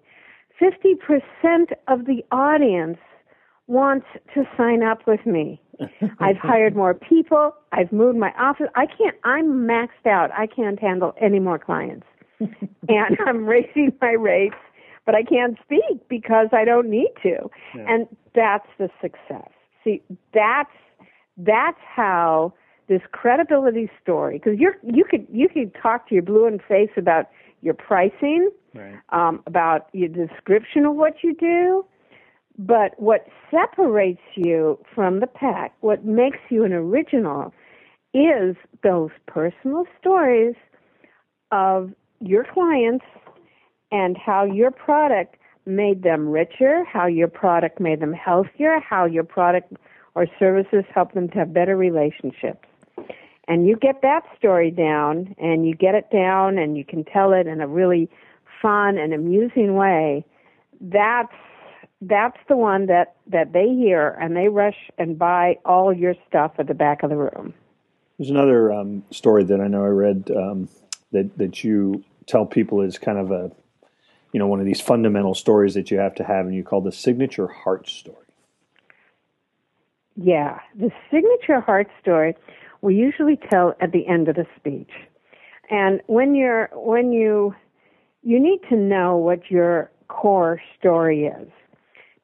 50% 0.61 1.73
of 1.88 2.07
the 2.07 2.25
audience 2.31 2.99
wants 3.66 4.06
to 4.35 4.44
sign 4.56 4.83
up 4.83 5.06
with 5.06 5.25
me. 5.26 5.61
I've 6.21 6.37
hired 6.37 6.76
more 6.76 6.94
people. 6.94 7.54
I've 7.73 7.92
moved 7.92 8.18
my 8.18 8.33
office. 8.38 8.68
I 8.75 8.87
can't, 8.87 9.16
I'm 9.25 9.66
maxed 9.66 10.06
out. 10.06 10.30
I 10.33 10.47
can't 10.47 10.78
handle 10.78 11.14
any 11.21 11.40
more 11.40 11.59
clients. 11.59 12.06
and 12.40 13.16
I'm 13.26 13.47
raising 13.47 13.92
my 14.00 14.12
rates, 14.12 14.56
but 15.06 15.14
I 15.14 15.23
can't 15.23 15.56
speak 15.64 16.09
because 16.09 16.49
I 16.52 16.64
don't 16.64 16.88
need 16.88 17.11
to. 17.23 17.50
Yeah. 17.76 17.87
And 17.88 18.06
that's 18.35 18.66
the 18.78 18.88
success. 19.00 19.50
See, 19.83 20.02
that's, 20.33 20.71
that's 21.37 21.80
how 21.80 22.52
this 22.88 23.00
credibility 23.12 23.90
story, 24.02 24.38
because 24.38 24.59
you're, 24.59 24.76
you 24.83 25.04
could, 25.09 25.26
you 25.33 25.49
could 25.49 25.75
talk 25.80 26.09
to 26.09 26.14
your 26.14 26.23
blue 26.23 26.47
in 26.47 26.59
face 26.59 26.90
about 26.97 27.30
your 27.62 27.75
pricing, 27.75 28.50
right. 28.75 28.97
um, 29.11 29.42
about 29.47 29.88
your 29.92 30.09
description 30.09 30.85
of 30.85 30.94
what 30.94 31.14
you 31.23 31.35
do. 31.35 31.85
But 32.59 32.99
what 33.01 33.27
separates 33.51 34.23
you 34.37 34.79
from 34.95 35.21
the 35.21 35.27
pack, 35.27 35.75
what 35.81 36.05
makes 36.05 36.39
you 36.51 36.65
an 36.65 36.73
original, 36.73 37.53
is 38.13 38.55
those 38.83 39.11
personal 39.27 39.87
stories 39.99 40.55
of 41.51 41.93
your 42.21 42.45
clients 42.45 43.05
and 43.91 44.17
how 44.17 44.45
your 44.45 44.71
product 44.71 45.37
made 45.67 46.03
them 46.03 46.29
richer, 46.29 46.85
how 46.85 47.07
your 47.07 47.29
product 47.29 47.81
made 47.81 48.01
them 48.01 48.13
healthier, 48.13 48.79
how 48.79 49.05
your 49.05 49.25
product 49.25 49.73
or 50.15 50.27
services 50.39 50.85
help 50.95 51.13
them 51.13 51.29
to 51.29 51.39
have 51.39 51.53
better 51.53 51.77
relationships. 51.77 52.69
And 53.49 53.67
you 53.67 53.77
get 53.77 54.01
that 54.03 54.23
story 54.39 54.71
down 54.71 55.35
and 55.39 55.67
you 55.67 55.75
get 55.75 55.95
it 55.95 56.09
down 56.11 56.57
and 56.57 56.79
you 56.79 56.85
can 56.85 57.05
tell 57.05 57.33
it 57.33 57.47
in 57.47 57.61
a 57.61 57.67
really 57.67 58.09
fun 58.63 58.97
and 58.97 59.13
amusing 59.13 59.75
way. 59.75 60.25
That's 60.81 61.35
that's 62.09 62.39
the 62.49 62.57
one 62.57 62.87
that 62.87 63.17
that 63.27 63.53
they 63.53 63.69
hear 63.69 64.11
and 64.21 64.37
they 64.37 64.49
rush 64.49 64.91
and 64.99 65.19
buy 65.19 65.59
all 65.65 65.93
your 65.93 66.15
stuff 66.29 66.53
at 66.59 66.67
the 66.67 66.75
back 66.75 67.03
of 67.03 67.11
the 67.11 67.17
room 67.17 67.55
There's 68.19 68.31
another 68.31 68.73
um, 68.73 69.05
story 69.11 69.45
that 69.45 69.61
I 69.61 69.69
know 69.69 69.85
I 69.85 69.89
read 69.89 70.31
um, 70.37 70.69
that 71.13 71.37
that 71.39 71.65
you 71.65 72.05
tell 72.27 72.47
people 72.47 72.81
is 72.81 72.99
kind 72.99 73.19
of 73.19 73.31
a, 73.31 73.51
you 74.33 74.41
know, 74.41 74.47
one 74.47 74.61
of 74.61 74.67
these 74.67 74.81
fundamental 74.81 75.35
stories 75.35 75.75
that 75.75 75.91
you 75.91 75.99
have 75.99 76.15
to 76.17 76.25
have, 76.25 76.47
and 76.47 76.55
you 76.55 76.65
call 76.65 76.81
the 76.81 76.93
signature 76.93 77.47
heart 77.47 77.89
story. 77.89 78.17
Yeah, 80.17 80.61
the 80.75 80.91
signature 81.11 81.61
heart 81.61 81.89
story 82.01 82.35
we 82.85 82.95
usually 82.95 83.39
tell 83.51 83.75
at 83.81 83.93
the 83.93 84.07
end 84.07 84.29
of 84.29 84.37
the 84.37 84.47
speech. 84.57 84.91
And 85.71 86.03
when 86.07 86.35
you're 86.35 86.69
when 86.75 87.13
you 87.13 87.55
you 88.23 88.39
need 88.39 88.61
to 88.69 88.77
know 88.77 89.17
what 89.17 89.51
your 89.51 89.91
core 90.09 90.61
story 90.79 91.25
is 91.25 91.49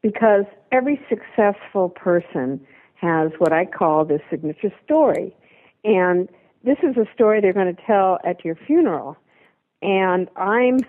because 0.03 0.45
every 0.73 1.01
successful 1.09 1.89
person 1.89 2.61
has 2.95 3.31
what 3.39 3.53
I 3.53 3.65
call 3.65 4.05
the 4.05 4.21
signature 4.31 4.73
story. 4.85 5.35
And 5.85 6.29
this 6.65 6.79
is 6.83 6.97
a 6.97 7.07
story 7.15 7.41
they're 7.41 7.53
going 7.53 7.75
to 7.75 7.83
tell 7.87 8.19
at 8.25 8.45
your 8.45 8.55
funeral. 8.55 9.17
And 9.83 10.29
I'm 10.37 10.81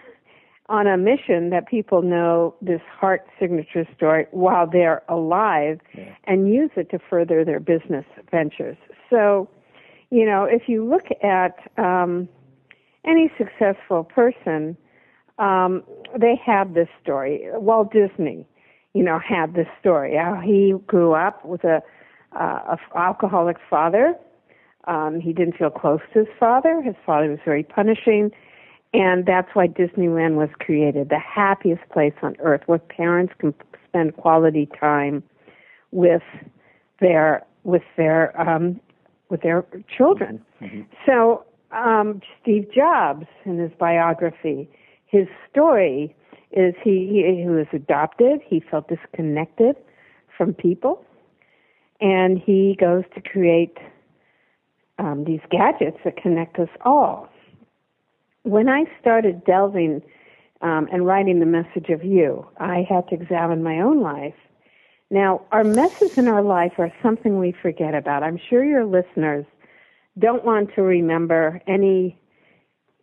on 0.67 0.87
a 0.87 0.97
mission 0.97 1.49
that 1.49 1.67
people 1.67 2.01
know 2.01 2.55
this 2.61 2.81
heart 2.89 3.25
signature 3.39 3.85
story 3.95 4.25
while 4.31 4.67
they're 4.67 5.03
alive 5.09 5.79
yeah. 5.97 6.15
and 6.25 6.53
use 6.53 6.71
it 6.75 6.89
to 6.89 6.99
further 7.09 7.43
their 7.43 7.59
business 7.59 8.05
ventures. 8.31 8.77
So, 9.09 9.49
you 10.11 10.25
know, 10.25 10.45
if 10.45 10.63
you 10.67 10.85
look 10.85 11.07
at 11.23 11.57
um, 11.77 12.29
any 13.05 13.31
successful 13.37 14.03
person, 14.03 14.77
um, 15.39 15.83
they 16.17 16.39
have 16.45 16.73
this 16.73 16.89
story. 17.01 17.47
Walt 17.53 17.91
Disney, 17.91 18.47
you 18.93 19.03
know, 19.03 19.19
had 19.19 19.53
this 19.53 19.67
story. 19.79 20.15
How 20.15 20.41
he 20.43 20.73
grew 20.87 21.13
up 21.13 21.43
with 21.45 21.63
a, 21.63 21.81
uh, 22.33 22.75
a 22.75 22.97
alcoholic 22.97 23.57
father. 23.69 24.15
Um, 24.85 25.19
he 25.21 25.31
didn't 25.33 25.57
feel 25.57 25.69
close 25.69 25.99
to 26.13 26.19
his 26.19 26.27
father. 26.39 26.81
His 26.81 26.95
father 27.05 27.29
was 27.29 27.39
very 27.45 27.63
punishing, 27.63 28.31
and 28.93 29.25
that's 29.25 29.49
why 29.53 29.67
Disneyland 29.67 30.35
was 30.35 30.49
created, 30.59 31.09
the 31.09 31.19
happiest 31.19 31.87
place 31.93 32.13
on 32.21 32.35
earth, 32.39 32.61
where 32.65 32.79
parents 32.79 33.33
can 33.39 33.53
spend 33.87 34.17
quality 34.17 34.67
time 34.79 35.23
with 35.91 36.23
their 36.99 37.45
with 37.63 37.83
their 37.95 38.39
um, 38.41 38.79
with 39.29 39.41
their 39.41 39.65
children. 39.95 40.43
Mm-hmm. 40.61 40.81
So 41.05 41.45
um, 41.71 42.21
Steve 42.41 42.67
Jobs, 42.73 43.27
in 43.45 43.57
his 43.59 43.71
biography, 43.79 44.69
his 45.05 45.27
story 45.49 46.15
is 46.51 46.73
he, 46.83 47.23
he, 47.37 47.47
was 47.47 47.67
adopted. 47.73 48.41
He 48.45 48.59
felt 48.59 48.87
disconnected 48.87 49.75
from 50.37 50.53
people, 50.53 51.03
and 51.99 52.37
he 52.37 52.77
goes 52.79 53.03
to 53.15 53.21
create 53.21 53.77
um, 54.99 55.23
these 55.23 55.41
gadgets 55.49 55.97
that 56.03 56.17
connect 56.17 56.59
us 56.59 56.69
all. 56.81 57.29
When 58.43 58.69
I 58.69 58.85
started 58.99 59.43
delving 59.45 60.01
um, 60.61 60.87
and 60.91 61.05
writing 61.05 61.39
the 61.39 61.45
message 61.45 61.89
of 61.89 62.03
you, 62.03 62.45
I 62.57 62.85
had 62.89 63.07
to 63.09 63.15
examine 63.15 63.63
my 63.63 63.79
own 63.79 64.01
life. 64.01 64.35
Now, 65.09 65.41
our 65.51 65.63
messes 65.63 66.17
in 66.17 66.27
our 66.27 66.41
life 66.41 66.73
are 66.77 66.91
something 67.03 67.39
we 67.39 67.51
forget 67.51 67.93
about. 67.93 68.23
I'm 68.23 68.39
sure 68.49 68.63
your 68.63 68.85
listeners 68.85 69.45
don't 70.17 70.45
want 70.45 70.73
to 70.75 70.81
remember 70.81 71.61
any 71.67 72.20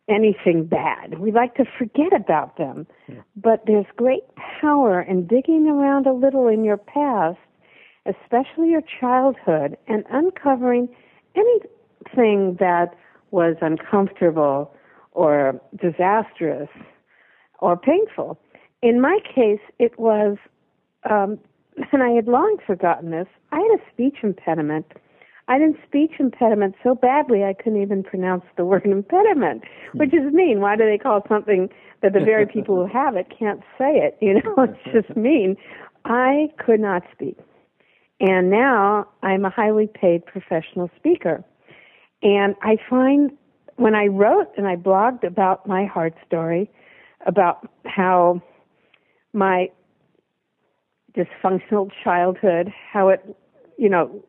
anything 0.08 0.64
bad. 0.64 1.18
We 1.18 1.32
like 1.32 1.54
to 1.56 1.64
forget 1.78 2.12
about 2.14 2.56
them. 2.56 2.86
Yeah. 3.08 3.16
But 3.36 3.64
there's 3.66 3.86
great 3.96 4.22
power 4.60 5.00
in 5.00 5.26
digging 5.26 5.68
around 5.68 6.06
a 6.06 6.12
little 6.12 6.48
in 6.48 6.64
your 6.64 6.78
past, 6.78 7.38
especially 8.06 8.70
your 8.70 8.82
childhood, 9.00 9.76
and 9.86 10.04
uncovering 10.10 10.88
anything 11.36 12.56
that 12.58 12.94
was 13.30 13.56
uncomfortable 13.60 14.74
or 15.12 15.60
disastrous 15.78 16.70
or 17.58 17.76
painful. 17.76 18.38
In 18.82 19.00
my 19.00 19.18
case, 19.34 19.60
it 19.78 19.98
was, 19.98 20.36
um, 21.08 21.38
and 21.92 22.02
I 22.02 22.10
had 22.10 22.26
long 22.26 22.56
forgotten 22.66 23.10
this, 23.10 23.26
I 23.52 23.56
had 23.56 23.80
a 23.80 23.92
speech 23.92 24.18
impediment 24.22 24.86
I 25.48 25.56
a 25.56 25.72
speech 25.86 26.12
impediment 26.18 26.74
so 26.82 26.94
badly 26.94 27.42
I 27.42 27.54
couldn't 27.54 27.80
even 27.80 28.02
pronounce 28.02 28.44
the 28.56 28.64
word 28.64 28.84
impediment, 28.84 29.64
which 29.94 30.12
is 30.12 30.32
mean. 30.32 30.60
Why 30.60 30.76
do 30.76 30.84
they 30.84 30.98
call 30.98 31.22
something 31.28 31.70
that 32.02 32.12
the 32.12 32.20
very 32.20 32.46
people 32.46 32.76
who 32.76 32.86
have 32.86 33.16
it 33.16 33.26
can't 33.36 33.60
say 33.78 33.96
it? 33.96 34.16
You 34.20 34.34
know, 34.34 34.54
it's 34.58 35.06
just 35.06 35.16
mean. 35.16 35.56
I 36.04 36.48
could 36.58 36.80
not 36.80 37.02
speak. 37.12 37.38
And 38.20 38.50
now 38.50 39.08
I'm 39.22 39.44
a 39.44 39.50
highly 39.50 39.86
paid 39.86 40.26
professional 40.26 40.90
speaker. 40.96 41.44
And 42.22 42.54
I 42.62 42.76
find 42.88 43.30
when 43.76 43.94
I 43.94 44.06
wrote 44.06 44.48
and 44.56 44.66
I 44.66 44.76
blogged 44.76 45.24
about 45.24 45.66
my 45.66 45.86
heart 45.86 46.14
story, 46.26 46.70
about 47.26 47.68
how 47.86 48.42
my 49.32 49.70
dysfunctional 51.16 51.90
childhood, 52.02 52.72
how 52.92 53.08
it, 53.08 53.36
you 53.78 53.88
know, 53.88 54.24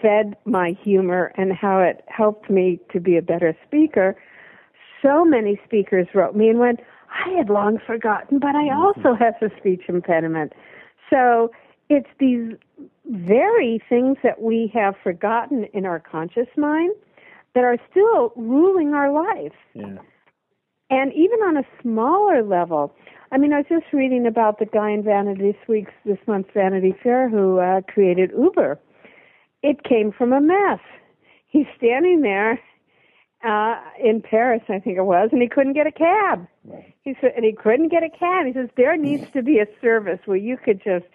fed 0.00 0.36
my 0.44 0.76
humor 0.82 1.32
and 1.36 1.52
how 1.52 1.80
it 1.80 2.04
helped 2.08 2.50
me 2.50 2.80
to 2.92 3.00
be 3.00 3.16
a 3.16 3.22
better 3.22 3.56
speaker, 3.66 4.16
so 5.02 5.24
many 5.24 5.60
speakers 5.64 6.06
wrote 6.14 6.34
me 6.34 6.48
and 6.48 6.58
went, 6.58 6.80
I 7.10 7.30
had 7.30 7.48
long 7.48 7.78
forgotten, 7.86 8.38
but 8.38 8.54
I 8.54 8.68
mm-hmm. 8.68 8.80
also 8.80 9.14
have 9.14 9.34
a 9.40 9.50
speech 9.58 9.82
impediment. 9.88 10.52
So 11.10 11.50
it's 11.88 12.08
these 12.18 12.54
very 13.06 13.80
things 13.88 14.18
that 14.22 14.42
we 14.42 14.70
have 14.74 14.94
forgotten 15.02 15.64
in 15.72 15.86
our 15.86 16.00
conscious 16.00 16.48
mind 16.56 16.92
that 17.54 17.64
are 17.64 17.78
still 17.90 18.32
ruling 18.36 18.92
our 18.94 19.10
life. 19.10 19.56
Yeah. 19.74 19.98
And 20.90 21.12
even 21.12 21.38
on 21.40 21.56
a 21.56 21.64
smaller 21.82 22.42
level, 22.42 22.94
I 23.30 23.38
mean, 23.38 23.52
I 23.52 23.58
was 23.58 23.66
just 23.68 23.92
reading 23.92 24.26
about 24.26 24.58
the 24.58 24.66
guy 24.66 24.90
in 24.90 25.02
Vanity 25.02 25.52
this 25.52 25.68
week's 25.68 25.92
this 26.04 26.18
month's 26.26 26.50
Vanity 26.54 26.94
Fair 27.02 27.28
who 27.28 27.58
uh, 27.58 27.82
created 27.82 28.32
Uber, 28.36 28.78
it 29.68 29.84
came 29.84 30.12
from 30.12 30.32
a 30.32 30.40
mess. 30.40 30.80
He's 31.46 31.66
standing 31.76 32.22
there 32.22 32.60
uh 33.44 33.76
in 34.02 34.20
Paris, 34.20 34.62
I 34.68 34.80
think 34.80 34.96
it 34.98 35.04
was, 35.04 35.28
and 35.30 35.40
he 35.40 35.48
couldn't 35.48 35.74
get 35.74 35.86
a 35.86 35.92
cab. 35.92 36.46
He 37.02 37.14
said, 37.20 37.32
and 37.36 37.44
he 37.44 37.52
couldn't 37.52 37.88
get 37.90 38.02
a 38.02 38.10
cab. 38.10 38.46
He 38.46 38.52
says 38.52 38.68
there 38.76 38.96
needs 38.96 39.24
to 39.34 39.42
be 39.42 39.58
a 39.58 39.66
service 39.80 40.20
where 40.24 40.36
you 40.36 40.56
could 40.56 40.82
just 40.82 41.06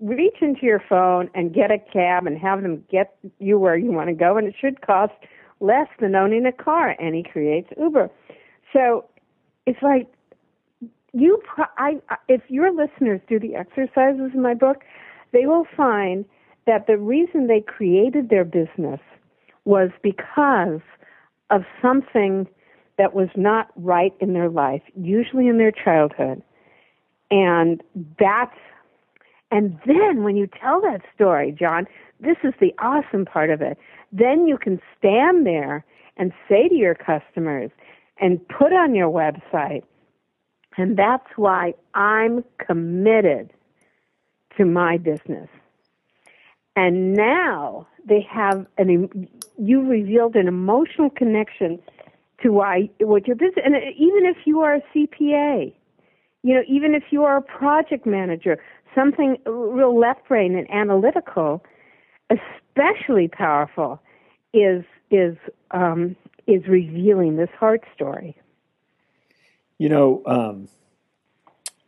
reach 0.00 0.36
into 0.40 0.62
your 0.62 0.82
phone 0.88 1.30
and 1.34 1.54
get 1.54 1.70
a 1.70 1.78
cab 1.78 2.26
and 2.26 2.38
have 2.38 2.62
them 2.62 2.84
get 2.90 3.16
you 3.38 3.58
where 3.58 3.76
you 3.76 3.92
want 3.92 4.08
to 4.08 4.14
go, 4.14 4.36
and 4.36 4.46
it 4.46 4.54
should 4.60 4.80
cost 4.80 5.12
less 5.60 5.88
than 6.00 6.14
owning 6.14 6.46
a 6.46 6.52
car. 6.52 6.96
And 6.98 7.14
he 7.14 7.22
creates 7.22 7.68
Uber. 7.78 8.10
So 8.72 9.04
it's 9.66 9.82
like 9.82 10.06
you. 11.12 11.40
Pro- 11.44 11.74
I 11.78 12.00
if 12.28 12.42
your 12.48 12.72
listeners 12.72 13.20
do 13.28 13.38
the 13.38 13.54
exercises 13.54 14.32
in 14.34 14.42
my 14.42 14.54
book, 14.54 14.78
they 15.32 15.46
will 15.46 15.66
find 15.76 16.24
that 16.70 16.86
the 16.86 16.96
reason 16.96 17.48
they 17.48 17.60
created 17.60 18.28
their 18.28 18.44
business 18.44 19.00
was 19.64 19.90
because 20.04 20.80
of 21.50 21.62
something 21.82 22.46
that 22.96 23.12
was 23.12 23.28
not 23.34 23.70
right 23.74 24.14
in 24.20 24.34
their 24.34 24.48
life, 24.48 24.82
usually 24.94 25.48
in 25.48 25.58
their 25.58 25.72
childhood. 25.72 26.40
And 27.28 27.82
that's, 28.20 28.54
and 29.50 29.80
then 29.84 30.22
when 30.22 30.36
you 30.36 30.46
tell 30.46 30.80
that 30.82 31.00
story, 31.12 31.50
John, 31.50 31.88
this 32.20 32.36
is 32.44 32.54
the 32.60 32.72
awesome 32.78 33.24
part 33.24 33.50
of 33.50 33.60
it. 33.60 33.76
Then 34.12 34.46
you 34.46 34.56
can 34.56 34.80
stand 34.96 35.44
there 35.44 35.84
and 36.18 36.32
say 36.48 36.68
to 36.68 36.74
your 36.76 36.94
customers 36.94 37.72
and 38.20 38.38
put 38.46 38.72
on 38.72 38.94
your 38.94 39.10
website, 39.10 39.82
and 40.76 40.96
that's 40.96 41.26
why 41.34 41.74
I'm 41.94 42.44
committed 42.64 43.52
to 44.56 44.64
my 44.64 44.98
business. 44.98 45.48
And 46.76 47.14
now 47.14 47.86
they 48.06 48.26
have 48.30 48.66
an, 48.78 49.28
you 49.58 49.82
revealed 49.86 50.36
an 50.36 50.48
emotional 50.48 51.10
connection 51.10 51.78
to 52.42 52.50
why, 52.50 52.88
what 53.00 53.26
your 53.26 53.36
business, 53.36 53.64
and 53.64 53.74
even 53.74 54.24
if 54.24 54.38
you 54.46 54.60
are 54.60 54.76
a 54.76 54.82
CPA, 54.94 55.74
you 56.42 56.54
know, 56.54 56.62
even 56.68 56.94
if 56.94 57.04
you 57.10 57.24
are 57.24 57.36
a 57.36 57.42
project 57.42 58.06
manager, 58.06 58.58
something 58.94 59.36
real 59.44 59.98
left 59.98 60.26
brain 60.26 60.56
and 60.56 60.70
analytical, 60.70 61.62
especially 62.30 63.28
powerful, 63.28 64.00
is 64.54 64.84
is 65.10 65.36
um, 65.72 66.16
is 66.46 66.66
revealing 66.66 67.36
this 67.36 67.50
heart 67.58 67.82
story. 67.94 68.36
You 69.78 69.88
know, 69.88 70.22
um, 70.26 70.68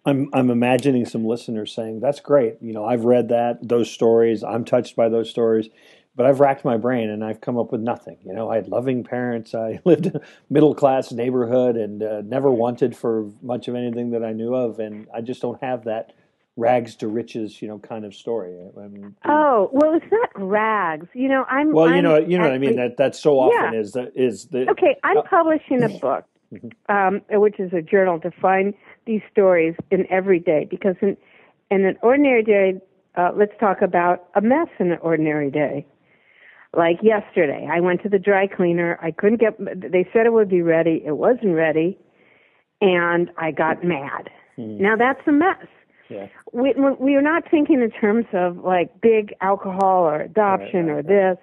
I'm 0.04 0.30
I'm 0.32 0.50
imagining 0.50 1.06
some 1.06 1.24
listeners 1.24 1.72
saying, 1.74 2.00
"That's 2.00 2.20
great. 2.20 2.56
You 2.60 2.72
know, 2.72 2.84
I've 2.84 3.04
read 3.04 3.28
that 3.28 3.66
those 3.66 3.90
stories. 3.90 4.42
I'm 4.42 4.64
touched 4.64 4.96
by 4.96 5.08
those 5.08 5.30
stories." 5.30 5.68
But 6.14 6.26
I've 6.26 6.40
racked 6.40 6.62
my 6.62 6.76
brain 6.76 7.08
and 7.08 7.24
I've 7.24 7.40
come 7.40 7.56
up 7.56 7.72
with 7.72 7.80
nothing. 7.80 8.18
You 8.22 8.34
know, 8.34 8.50
I 8.50 8.56
had 8.56 8.68
loving 8.68 9.02
parents. 9.02 9.54
I 9.54 9.80
lived 9.86 10.06
in 10.06 10.16
a 10.16 10.20
middle 10.50 10.74
class 10.74 11.10
neighborhood 11.10 11.76
and 11.76 12.02
uh, 12.02 12.20
never 12.22 12.50
wanted 12.50 12.94
for 12.94 13.30
much 13.40 13.66
of 13.66 13.74
anything 13.74 14.10
that 14.10 14.22
I 14.22 14.32
knew 14.32 14.54
of. 14.54 14.78
And 14.78 15.06
I 15.14 15.22
just 15.22 15.40
don't 15.40 15.58
have 15.62 15.84
that 15.84 16.12
rags 16.56 16.96
to 16.96 17.08
riches, 17.08 17.62
you 17.62 17.68
know, 17.68 17.78
kind 17.78 18.04
of 18.04 18.14
story. 18.14 18.54
I 18.76 18.88
mean, 18.88 19.14
oh 19.24 19.70
well, 19.72 19.94
it's 19.94 20.06
not 20.10 20.30
rags. 20.36 21.06
You 21.14 21.28
know, 21.28 21.44
I'm. 21.48 21.72
Well, 21.72 21.86
I'm 21.86 21.96
you 21.96 22.02
know, 22.02 22.18
you 22.18 22.38
know 22.38 22.44
actually, 22.44 22.48
what 22.48 22.52
I 22.52 22.58
mean. 22.58 22.76
That 22.76 22.96
that 22.98 23.16
so 23.16 23.38
often 23.38 23.72
yeah. 23.72 23.80
is 23.80 23.92
the 23.92 24.12
is 24.14 24.46
the. 24.46 24.70
Okay, 24.70 24.96
I'm 25.04 25.18
uh, 25.18 25.22
publishing 25.22 25.82
a 25.82 25.88
book, 26.00 26.24
mm-hmm. 26.52 26.68
um, 26.94 27.22
which 27.40 27.58
is 27.58 27.72
a 27.72 27.82
journal 27.82 28.20
to 28.20 28.30
find 28.30 28.74
these 29.06 29.22
stories 29.30 29.74
in 29.90 30.06
every 30.10 30.38
day 30.38 30.66
because 30.70 30.96
in 31.00 31.16
in 31.70 31.84
an 31.84 31.96
ordinary 32.02 32.42
day, 32.42 32.80
uh, 33.16 33.30
let's 33.34 33.52
talk 33.58 33.80
about 33.82 34.28
a 34.34 34.40
mess 34.40 34.68
in 34.78 34.92
an 34.92 34.98
ordinary 35.00 35.50
day. 35.50 35.86
Like 36.74 36.98
yesterday, 37.02 37.68
I 37.70 37.80
went 37.80 38.02
to 38.02 38.08
the 38.08 38.18
dry 38.18 38.46
cleaner. 38.46 38.98
I 39.02 39.10
couldn't 39.10 39.40
get. 39.40 39.58
They 39.58 40.08
said 40.12 40.26
it 40.26 40.32
would 40.32 40.48
be 40.48 40.62
ready. 40.62 41.02
It 41.04 41.16
wasn't 41.16 41.54
ready, 41.54 41.98
and 42.80 43.30
I 43.36 43.50
got 43.50 43.84
mad. 43.84 44.30
Mm. 44.58 44.80
Now 44.80 44.96
that's 44.96 45.20
a 45.26 45.32
mess. 45.32 45.66
Yeah. 46.08 46.28
We 46.52 46.74
we 46.98 47.14
are 47.14 47.22
not 47.22 47.44
thinking 47.50 47.82
in 47.82 47.90
terms 47.90 48.26
of 48.32 48.58
like 48.58 49.00
big 49.00 49.34
alcohol 49.40 50.04
or 50.04 50.20
adoption 50.20 50.86
right, 50.86 50.94
right, 50.94 50.98
or 50.98 51.36
this. 51.36 51.38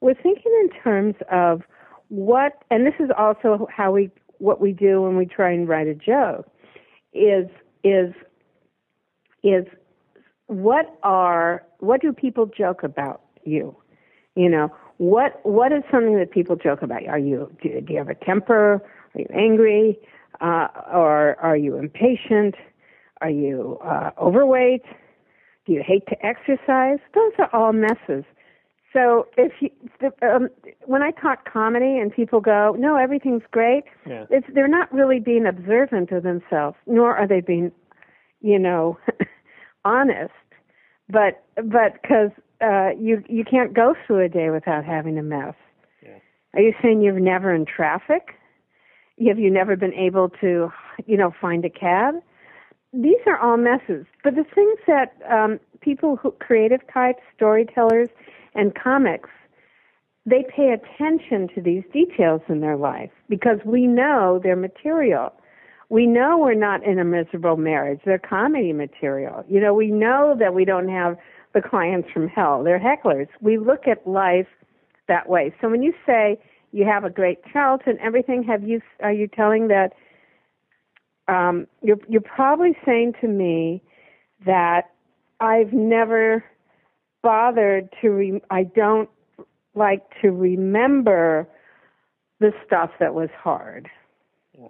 We're 0.00 0.14
thinking 0.14 0.52
in 0.62 0.70
terms 0.82 1.14
of 1.30 1.62
what, 2.08 2.64
and 2.70 2.86
this 2.86 2.94
is 2.98 3.10
also 3.16 3.68
how 3.74 3.92
we 3.92 4.10
what 4.38 4.60
we 4.60 4.72
do 4.72 5.02
when 5.02 5.16
we 5.16 5.26
try 5.26 5.52
and 5.52 5.68
write 5.68 5.86
a 5.86 5.94
joke, 5.94 6.50
is 7.12 7.46
is 7.84 8.12
is 9.42 9.64
what 10.46 10.98
are 11.02 11.62
what 11.78 12.00
do 12.00 12.12
people 12.12 12.46
joke 12.46 12.82
about 12.82 13.22
you? 13.44 13.74
You 14.34 14.48
know 14.48 14.72
what 14.98 15.40
what 15.44 15.72
is 15.72 15.82
something 15.90 16.18
that 16.18 16.30
people 16.30 16.56
joke 16.56 16.82
about? 16.82 17.06
Are 17.06 17.18
you 17.18 17.50
do, 17.62 17.80
do 17.80 17.92
you 17.92 17.98
have 17.98 18.08
a 18.08 18.14
temper? 18.14 18.82
Are 19.14 19.20
you 19.20 19.26
angry? 19.34 19.98
Uh, 20.40 20.68
or 20.92 21.36
are 21.40 21.56
you 21.56 21.76
impatient? 21.76 22.54
Are 23.20 23.30
you 23.30 23.78
uh, 23.84 24.10
overweight? 24.18 24.84
Do 25.66 25.72
you 25.72 25.82
hate 25.86 26.06
to 26.06 26.26
exercise? 26.26 26.98
Those 27.14 27.32
are 27.38 27.50
all 27.52 27.72
messes. 27.72 28.24
So 28.92 29.28
if 29.36 29.52
you, 29.60 29.70
the, 30.00 30.12
um, 30.26 30.48
when 30.84 31.02
I 31.02 31.12
talk 31.12 31.50
comedy 31.50 31.98
and 31.98 32.12
people 32.12 32.40
go, 32.40 32.74
no, 32.78 32.96
everything's 32.96 33.44
great, 33.52 33.84
yeah. 34.06 34.26
it's, 34.30 34.46
they're 34.52 34.68
not 34.68 34.92
really 34.92 35.20
being 35.20 35.46
observant 35.46 36.10
of 36.10 36.24
themselves, 36.24 36.76
nor 36.86 37.16
are 37.16 37.28
they 37.28 37.40
being, 37.40 37.70
you 38.40 38.58
know, 38.58 38.98
honest. 39.84 40.32
But 41.08 41.42
but 41.56 42.00
because 42.00 42.30
uh, 42.60 42.90
you 42.98 43.22
you 43.28 43.44
can't 43.44 43.74
go 43.74 43.94
through 44.06 44.24
a 44.24 44.28
day 44.28 44.50
without 44.50 44.84
having 44.84 45.18
a 45.18 45.22
mess. 45.22 45.54
Yeah. 46.02 46.18
Are 46.54 46.60
you 46.60 46.72
saying 46.80 47.02
you've 47.02 47.16
never 47.16 47.52
in 47.54 47.64
traffic? 47.64 48.34
Have 49.26 49.38
you 49.38 49.50
never 49.50 49.76
been 49.76 49.92
able 49.94 50.30
to, 50.40 50.70
you 51.06 51.16
know, 51.16 51.32
find 51.40 51.64
a 51.64 51.70
cab? 51.70 52.14
These 52.92 53.20
are 53.26 53.38
all 53.38 53.56
messes. 53.56 54.06
But 54.24 54.34
the 54.34 54.44
things 54.54 54.78
that 54.86 55.14
um, 55.30 55.60
people 55.80 56.16
who 56.16 56.30
creative 56.32 56.80
types, 56.92 57.20
storytellers, 57.36 58.08
and 58.54 58.74
comics, 58.74 59.30
they 60.26 60.44
pay 60.54 60.72
attention 60.72 61.48
to 61.54 61.60
these 61.60 61.82
details 61.92 62.42
in 62.48 62.60
their 62.60 62.76
life 62.76 63.10
because 63.28 63.58
we 63.64 63.86
know 63.86 64.40
they're 64.42 64.56
material. 64.56 65.32
We 65.88 66.06
know 66.06 66.38
we're 66.38 66.54
not 66.54 66.84
in 66.84 66.98
a 66.98 67.04
miserable 67.04 67.56
marriage. 67.56 68.00
They're 68.04 68.18
comedy 68.18 68.72
material. 68.72 69.44
You 69.48 69.60
know, 69.60 69.74
we 69.74 69.88
know 69.88 70.36
that 70.38 70.54
we 70.54 70.64
don't 70.64 70.88
have 70.88 71.16
the 71.52 71.60
clients 71.60 72.08
from 72.12 72.28
hell. 72.28 72.62
They're 72.62 72.78
hecklers. 72.78 73.28
We 73.40 73.58
look 73.58 73.88
at 73.88 74.06
life 74.06 74.46
that 75.08 75.28
way. 75.28 75.52
So 75.60 75.68
when 75.68 75.82
you 75.82 75.92
say 76.06 76.38
you 76.72 76.84
have 76.84 77.04
a 77.04 77.10
great 77.10 77.38
childhood 77.52 77.96
and 77.96 78.00
everything, 78.00 78.44
have 78.44 78.62
you 78.62 78.80
are 79.02 79.12
you 79.12 79.26
telling 79.26 79.68
that 79.68 79.92
um, 81.26 81.66
you're 81.82 81.98
you're 82.08 82.20
probably 82.20 82.76
saying 82.84 83.14
to 83.20 83.26
me 83.28 83.82
that 84.46 84.90
I've 85.40 85.72
never 85.72 86.44
bothered 87.22 87.88
to 88.00 88.10
re- 88.10 88.42
I 88.50 88.64
don't 88.64 89.08
like 89.74 90.02
to 90.22 90.30
remember 90.30 91.46
the 92.40 92.52
stuff 92.66 92.90
that 92.98 93.14
was 93.14 93.28
hard. 93.38 93.88
Yeah. 94.58 94.68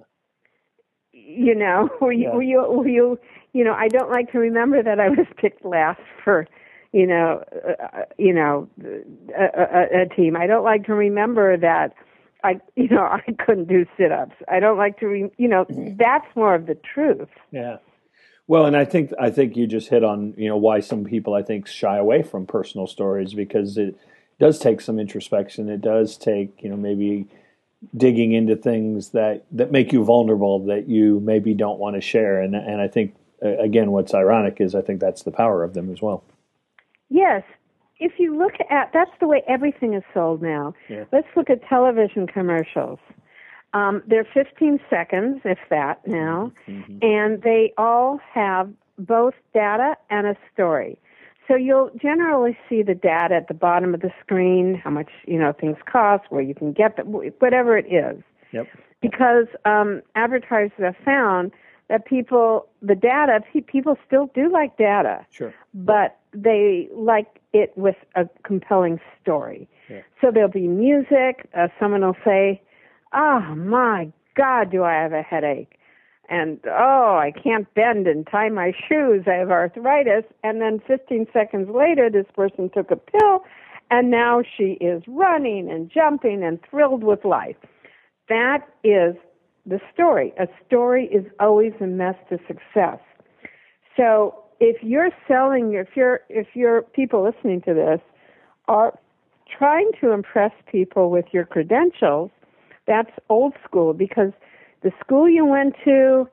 You 1.13 1.55
know, 1.55 1.89
were 2.01 2.13
you, 2.13 2.25
yeah. 2.25 2.35
were 2.35 2.43
you, 2.43 2.63
were 2.69 2.89
you, 2.89 3.19
you 3.53 3.65
know, 3.65 3.75
I 3.75 3.89
don't 3.89 4.11
like 4.11 4.33
to 4.33 4.39
remember 4.39 4.83
that 4.83 5.01
I 5.01 5.09
was 5.09 5.27
picked 5.37 5.65
last 5.65 6.01
for, 6.23 6.47
you 6.93 7.07
know, 7.07 7.45
uh, 7.53 8.03
you 8.19 8.33
know, 8.33 8.69
a, 8.85 9.45
a, 9.45 10.03
a 10.03 10.07
team. 10.15 10.37
I 10.37 10.47
don't 10.47 10.65
like 10.65 10.87
to 10.87 10.95
remember 10.95 11.57
that 11.57 11.95
I, 12.43 12.61
you 12.77 12.89
know, 12.89 13.03
I 13.29 13.33
couldn't 13.45 13.69
do 13.69 13.87
sit-ups. 13.97 14.35
I 14.49 14.61
don't 14.61 14.79
like 14.79 14.99
to, 15.01 15.07
re- 15.07 15.33
you 15.37 15.49
know, 15.49 15.67
that's 15.69 16.27
more 16.35 16.55
of 16.55 16.67
the 16.67 16.75
truth. 16.77 17.29
Yeah. 17.53 17.79
Well, 18.51 18.67
and 18.67 18.77
I 18.77 18.85
think 18.85 19.13
I 19.17 19.31
think 19.31 19.57
you 19.57 19.69
just 19.69 19.91
hit 19.91 20.03
on 20.03 20.35
you 20.37 20.49
know 20.49 20.57
why 20.57 20.81
some 20.81 21.05
people 21.05 21.35
I 21.35 21.43
think 21.45 21.69
shy 21.69 21.97
away 21.97 22.25
from 22.25 22.47
personal 22.47 22.89
stories 22.89 23.33
because 23.33 23.79
it 23.79 23.97
does 24.41 24.59
take 24.59 24.81
some 24.81 24.99
introspection. 24.99 25.69
It 25.69 25.81
does 25.81 26.17
take 26.17 26.61
you 26.61 26.69
know 26.69 26.77
maybe 26.77 27.29
digging 27.97 28.33
into 28.33 28.57
things 28.57 29.11
that 29.11 29.45
that 29.53 29.71
make 29.71 29.93
you 29.93 30.03
vulnerable 30.03 30.59
that 30.67 30.89
you 30.89 31.21
maybe 31.21 31.55
don't 31.55 31.79
want 31.79 31.95
to 31.95 32.01
share. 32.01 32.43
And 32.43 32.57
and 32.57 32.81
I 32.81 32.89
think 32.89 33.15
again, 33.41 33.93
what's 33.93 34.15
ironic 34.15 34.57
is 34.61 34.75
I 34.75 34.83
think 34.83 34.99
that's 34.99 35.23
the 35.23 35.31
power 35.31 35.63
of 35.63 35.75
them 35.75 35.89
as 35.93 36.03
well. 36.03 36.25
Yes, 37.09 37.45
if 38.01 38.15
you 38.19 38.37
look 38.37 38.55
at 38.69 38.91
that's 38.93 39.13
the 39.21 39.29
way 39.29 39.45
everything 39.47 39.95
is 39.95 40.03
sold 40.13 40.43
now. 40.43 40.75
Yeah. 40.89 41.05
Let's 41.13 41.29
look 41.37 41.51
at 41.51 41.63
television 41.69 42.27
commercials. 42.27 42.99
Um, 43.73 44.03
they're 44.07 44.27
15 44.35 44.81
seconds, 44.91 45.41
if 45.45 45.59
that 45.71 46.07
now, 46.07 46.53
mm-hmm. 46.67 46.99
and 47.03 47.43
they 47.43 47.73
all 47.79 48.19
have 48.33 48.71
both 48.99 49.35
data 49.55 49.97
and 50.11 50.27
a 50.27 50.37
story. 50.53 50.99
So 51.47 51.57
you'll 51.57 51.91
generally 52.01 52.57
see 52.69 52.83
the 52.83 52.95
data 52.95 53.35
at 53.35 53.49
the 53.49 53.55
bottom 53.55 53.95
of 53.95 54.01
the 54.01 54.13
screen, 54.21 54.81
how 54.83 54.91
much 54.91 55.11
you 55.27 55.39
know 55.39 55.53
things 55.53 55.77
cost, 55.91 56.25
where 56.31 56.43
you 56.43 56.55
can 56.55 56.73
get 56.73 56.97
them, 56.97 57.13
whatever 57.13 57.77
it 57.77 57.87
is. 57.87 58.23
Yep. 58.53 58.69
Because 59.01 59.47
um, 59.65 60.03
advertisers 60.15 60.73
have 60.79 60.97
found 61.05 61.53
that 61.89 62.07
people, 62.07 62.69
the 62.83 62.95
data, 62.95 63.41
people 63.67 63.97
still 64.07 64.31
do 64.33 64.51
like 64.51 64.77
data, 64.77 65.27
sure. 65.31 65.53
but 65.75 66.19
they 66.33 66.89
like 66.95 67.41
it 67.53 67.73
with 67.77 67.97
a 68.15 68.29
compelling 68.45 69.01
story. 69.21 69.69
Yeah. 69.89 70.03
So 70.21 70.31
there'll 70.33 70.49
be 70.49 70.69
music. 70.69 71.49
Uh, 71.53 71.67
someone 71.81 72.03
will 72.03 72.17
say, 72.25 72.63
"Oh 73.13 73.55
my 73.57 74.13
God, 74.37 74.71
do 74.71 74.85
I 74.85 74.95
have 74.95 75.13
a 75.13 75.23
headache?" 75.23 75.79
And 76.29 76.61
oh, 76.67 77.19
I 77.21 77.33
can't 77.33 77.73
bend 77.75 78.07
and 78.07 78.27
tie 78.27 78.49
my 78.49 78.73
shoes. 78.89 79.25
I 79.27 79.35
have 79.35 79.51
arthritis. 79.51 80.25
And 80.45 80.63
then 80.63 80.81
15 80.87 81.27
seconds 81.33 81.69
later, 81.69 82.09
this 82.09 82.27
person 82.35 82.71
took 82.73 82.93
a 82.93 82.97
pill, 82.97 83.45
and 83.91 84.11
now 84.11 84.43
she 84.57 84.79
is 84.81 85.03
running 85.09 85.69
and 85.69 85.91
jumping 85.91 86.45
and 86.45 86.61
thrilled 86.63 87.03
with 87.03 87.25
life. 87.25 87.57
That 88.29 88.69
is 88.85 89.17
the 89.67 89.81
story. 89.93 90.33
A 90.39 90.47
story 90.67 91.07
is 91.07 91.25
always 91.41 91.73
a 91.81 91.87
mess 91.87 92.15
to 92.29 92.39
success. 92.47 93.01
So 93.97 94.35
if 94.61 94.83
you're 94.83 95.11
selling, 95.27 95.75
if 95.75 95.89
you're 95.97 96.21
if 96.29 96.49
your 96.55 96.83
people 96.83 97.25
listening 97.25 97.61
to 97.63 97.75
this 97.75 98.01
are 98.69 98.97
trying 99.59 99.91
to 100.01 100.13
impress 100.13 100.53
people 100.71 101.11
with 101.11 101.25
your 101.33 101.45
credentials, 101.45 102.31
that's 102.91 103.13
old 103.29 103.55
school 103.65 103.95
because 103.95 104.33
the 104.83 104.91
school 105.01 105.29
you 105.29 105.47
went 105.47 105.77
to, 105.85 106.29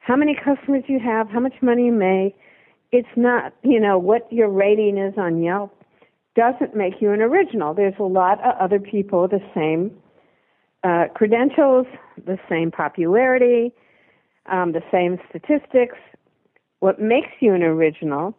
how 0.00 0.16
many 0.16 0.34
customers 0.36 0.84
you 0.86 1.00
have, 1.00 1.30
how 1.30 1.40
much 1.40 1.54
money 1.62 1.86
you 1.86 1.92
make, 1.92 2.36
it's 2.92 3.08
not, 3.16 3.54
you 3.62 3.80
know, 3.80 3.98
what 3.98 4.30
your 4.30 4.50
rating 4.50 4.98
is 4.98 5.14
on 5.16 5.42
Yelp 5.42 5.74
doesn't 6.36 6.76
make 6.76 7.00
you 7.00 7.10
an 7.12 7.22
original. 7.22 7.72
There's 7.72 7.98
a 7.98 8.02
lot 8.04 8.38
of 8.44 8.54
other 8.60 8.78
people 8.78 9.22
with 9.22 9.30
the 9.30 9.42
same 9.54 9.90
uh, 10.84 11.06
credentials, 11.14 11.86
the 12.26 12.38
same 12.50 12.70
popularity, 12.70 13.72
um, 14.46 14.72
the 14.72 14.82
same 14.92 15.18
statistics, 15.30 15.96
what 16.80 17.00
makes 17.00 17.30
you 17.40 17.54
an 17.54 17.62
original 17.62 18.36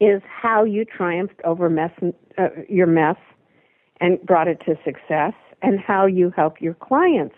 is 0.00 0.22
how 0.26 0.64
you 0.64 0.84
triumphed 0.84 1.40
over 1.44 1.70
mess, 1.70 1.92
uh, 2.38 2.48
your 2.68 2.86
mess 2.86 3.16
and 4.00 4.20
brought 4.22 4.48
it 4.48 4.60
to 4.66 4.74
success, 4.84 5.32
and 5.62 5.80
how 5.80 6.06
you 6.06 6.32
help 6.36 6.60
your 6.60 6.74
clients 6.74 7.34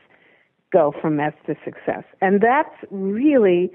go 0.72 0.92
from 1.00 1.16
mess 1.16 1.32
to 1.46 1.54
success. 1.64 2.04
And 2.20 2.40
that's 2.40 2.74
really 2.90 3.70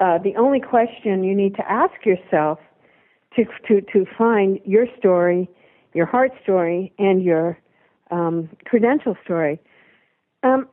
uh, 0.00 0.18
the 0.18 0.34
only 0.36 0.60
question 0.60 1.24
you 1.24 1.34
need 1.34 1.54
to 1.56 1.70
ask 1.70 2.04
yourself 2.04 2.58
to 3.34 3.44
to 3.68 3.80
to 3.92 4.06
find 4.16 4.60
your 4.64 4.86
story, 4.98 5.48
your 5.94 6.06
heart 6.06 6.32
story, 6.42 6.92
and 6.98 7.22
your 7.22 7.58
um, 8.10 8.48
credential 8.64 9.16
story. 9.24 9.60
Um, 10.42 10.68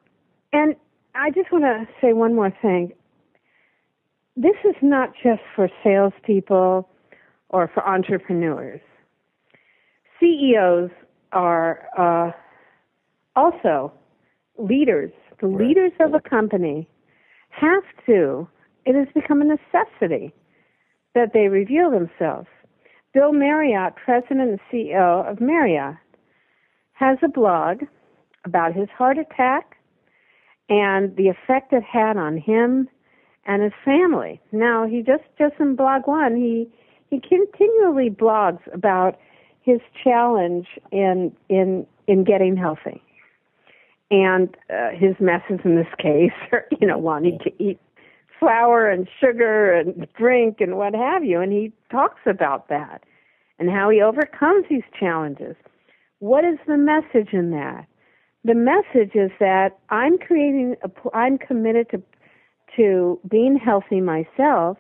and 0.52 0.76
I 1.16 1.32
just 1.32 1.52
want 1.52 1.64
to 1.64 1.88
say 2.02 2.14
one 2.14 2.36
more 2.36 2.54
thing 2.62 2.94
this 4.36 4.56
is 4.64 4.76
not 4.82 5.14
just 5.22 5.42
for 5.56 5.70
salespeople 5.84 6.90
or 7.50 7.70
for 7.72 7.88
entrepreneurs. 7.88 8.82
CEOs 10.20 10.90
are 11.32 11.88
uh, 11.98 12.32
also 13.36 13.92
leaders. 14.58 15.12
The 15.42 15.48
right. 15.48 15.68
leaders 15.68 15.92
of 16.00 16.14
a 16.14 16.22
company 16.22 16.88
have 17.50 17.84
to, 18.06 18.48
it 18.86 18.96
has 18.96 19.08
become 19.14 19.42
a 19.42 19.46
necessity 19.46 20.34
that 21.16 21.32
they 21.34 21.48
reveal 21.48 21.92
themselves. 21.92 22.48
Bill 23.14 23.32
Marriott, 23.32 23.96
president 23.96 24.50
and 24.50 24.60
CEO 24.72 25.30
of 25.30 25.40
Marriott, 25.40 25.98
has 26.94 27.18
a 27.24 27.28
blog 27.28 27.84
about 28.46 28.74
his 28.74 28.90
heart 28.90 29.18
attack 29.18 29.78
and 30.70 31.16
the 31.16 31.28
effect 31.28 31.74
it 31.74 31.84
had 31.84 32.18
on 32.18 32.38
him 32.38 32.90
and 33.46 33.62
his 33.62 33.74
family. 33.86 34.42
Now, 34.52 34.88
he 34.88 35.02
just 35.02 35.24
just 35.38 35.56
in 35.60 35.76
blog 35.76 36.08
one, 36.08 36.36
he 36.36 36.72
he 37.10 37.20
continually 37.20 38.10
blogs 38.10 38.62
about 38.74 39.20
his 39.62 39.80
challenge 40.04 40.68
in 40.92 41.36
in 41.50 41.86
in 42.08 42.24
getting 42.24 42.58
healthy 42.58 43.02
and 44.14 44.56
uh, 44.70 44.90
his 44.92 45.16
messes 45.20 45.60
in 45.66 45.76
this 45.76 45.88
case 45.98 46.32
are 46.52 46.66
you 46.80 46.88
know 46.88 46.98
wanting 46.98 47.40
to 47.44 47.52
eat 47.62 47.80
flour 48.40 48.90
and 48.90 49.08
sugar 49.20 49.74
and 49.74 50.08
drink 50.18 50.58
and 50.60 50.78
what 50.78 50.94
have 50.94 51.24
you 51.24 51.42
and 51.42 51.52
he 51.52 51.72
talks 51.92 52.22
about 52.26 52.70
that 52.70 53.04
and 53.58 53.70
how 53.70 53.90
he 53.90 54.02
overcomes 54.02 54.66
these 54.70 54.84
challenges 54.98 55.56
what 56.20 56.46
is 56.46 56.60
the 56.68 56.78
message 56.78 57.34
in 57.34 57.50
that 57.52 57.86
the 58.44 58.54
message 58.54 59.16
is 59.16 59.32
that 59.40 59.80
i'm 59.90 60.18
creating 60.20 60.76
a 60.84 60.90
i'm 61.16 61.38
committed 61.38 61.90
to 61.90 62.02
to 62.76 63.20
being 63.30 63.58
healthy 63.58 64.02
myself 64.02 64.78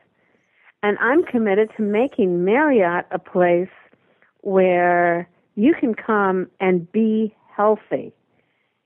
and 0.83 0.97
i'm 0.99 1.23
committed 1.23 1.69
to 1.75 1.81
making 1.81 2.43
marriott 2.45 3.05
a 3.11 3.19
place 3.19 3.69
where 4.41 5.29
you 5.55 5.73
can 5.79 5.93
come 5.93 6.47
and 6.59 6.91
be 6.91 7.33
healthy. 7.55 8.11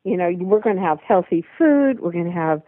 You 0.08 0.18
know, 0.18 0.32
we're 0.40 0.62
going 0.62 0.78
to 0.78 0.82
have 0.82 1.00
healthy 1.02 1.46
food, 1.58 2.00
we're 2.00 2.12
going 2.12 2.26
to 2.26 2.32
have 2.32 2.62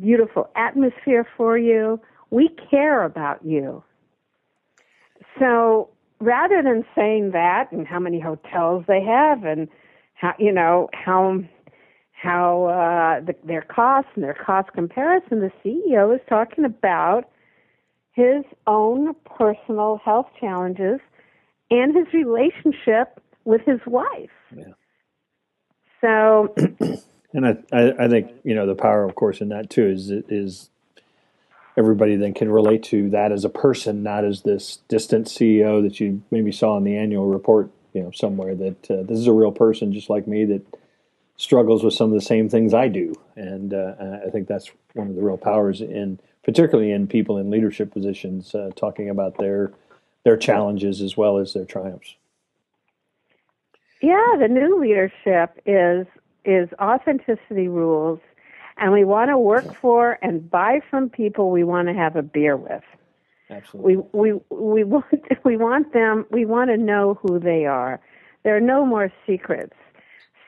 beautiful 0.00 0.50
atmosphere 0.56 1.26
for 1.36 1.58
you. 1.58 2.00
We 2.30 2.50
care 2.70 3.04
about 3.04 3.44
you. 3.44 3.82
So 5.38 5.90
rather 6.20 6.62
than 6.62 6.84
saying 6.94 7.30
that 7.32 7.72
and 7.72 7.86
how 7.86 7.98
many 7.98 8.20
hotels 8.20 8.84
they 8.86 9.02
have 9.02 9.44
and 9.44 9.68
how 10.14 10.34
you 10.38 10.52
know 10.52 10.88
how 10.92 11.40
how 12.12 12.64
uh, 12.64 13.24
the, 13.24 13.34
their 13.44 13.62
costs 13.62 14.10
and 14.16 14.24
their 14.24 14.34
cost 14.34 14.72
comparison, 14.72 15.40
the 15.40 15.52
CEO 15.64 16.12
is 16.14 16.20
talking 16.28 16.64
about 16.64 17.30
his 18.12 18.44
own 18.66 19.14
personal 19.24 20.00
health 20.04 20.26
challenges 20.40 20.98
and 21.70 21.94
his 21.94 22.12
relationship 22.12 23.20
with 23.44 23.60
his 23.64 23.78
wife. 23.86 24.30
Yeah. 24.54 24.64
So, 26.00 26.54
and 27.32 27.46
I, 27.46 27.56
I, 27.72 28.04
I 28.04 28.08
think 28.08 28.30
you 28.44 28.54
know 28.54 28.66
the 28.66 28.74
power, 28.74 29.04
of 29.04 29.14
course, 29.14 29.40
in 29.40 29.48
that 29.48 29.70
too 29.70 29.86
is 29.86 30.10
is 30.10 30.70
everybody 31.76 32.16
then 32.16 32.34
can 32.34 32.50
relate 32.50 32.82
to 32.82 33.10
that 33.10 33.32
as 33.32 33.44
a 33.44 33.48
person, 33.48 34.02
not 34.02 34.24
as 34.24 34.42
this 34.42 34.78
distant 34.88 35.26
CEO 35.26 35.82
that 35.82 36.00
you 36.00 36.22
maybe 36.30 36.52
saw 36.52 36.76
in 36.76 36.84
the 36.84 36.96
annual 36.96 37.26
report, 37.26 37.70
you 37.92 38.02
know, 38.02 38.10
somewhere. 38.10 38.54
That 38.54 38.90
uh, 38.90 39.02
this 39.02 39.18
is 39.18 39.26
a 39.26 39.32
real 39.32 39.52
person 39.52 39.92
just 39.92 40.10
like 40.10 40.26
me 40.26 40.44
that 40.46 40.62
struggles 41.36 41.84
with 41.84 41.94
some 41.94 42.08
of 42.08 42.14
the 42.14 42.24
same 42.24 42.48
things 42.48 42.74
I 42.74 42.88
do, 42.88 43.14
and 43.36 43.74
uh, 43.74 43.94
I 44.26 44.30
think 44.30 44.48
that's 44.48 44.70
one 44.94 45.08
of 45.08 45.14
the 45.14 45.22
real 45.22 45.38
powers 45.38 45.80
in, 45.80 46.18
particularly 46.44 46.90
in 46.90 47.06
people 47.06 47.38
in 47.38 47.50
leadership 47.50 47.92
positions, 47.92 48.54
uh, 48.54 48.70
talking 48.76 49.08
about 49.08 49.38
their 49.38 49.72
their 50.24 50.36
challenges 50.36 51.00
as 51.00 51.16
well 51.16 51.38
as 51.38 51.54
their 51.54 51.64
triumphs. 51.64 52.16
Yeah, 54.00 54.36
the 54.38 54.48
new 54.48 54.80
leadership 54.80 55.60
is 55.66 56.06
is 56.44 56.68
authenticity 56.80 57.68
rules, 57.68 58.20
and 58.76 58.92
we 58.92 59.04
want 59.04 59.30
to 59.30 59.38
work 59.38 59.74
for 59.74 60.18
and 60.22 60.48
buy 60.48 60.80
from 60.88 61.10
people 61.10 61.50
we 61.50 61.64
want 61.64 61.88
to 61.88 61.94
have 61.94 62.16
a 62.16 62.22
beer 62.22 62.56
with. 62.56 62.84
Absolutely. 63.50 63.96
We 64.12 64.32
we 64.32 64.40
we 64.50 64.84
want 64.94 65.04
we 65.44 65.56
want 65.56 65.92
them. 65.92 66.26
We 66.30 66.44
want 66.44 66.70
to 66.70 66.76
know 66.76 67.18
who 67.22 67.38
they 67.38 67.66
are. 67.66 68.00
There 68.44 68.56
are 68.56 68.60
no 68.60 68.86
more 68.86 69.12
secrets. 69.26 69.74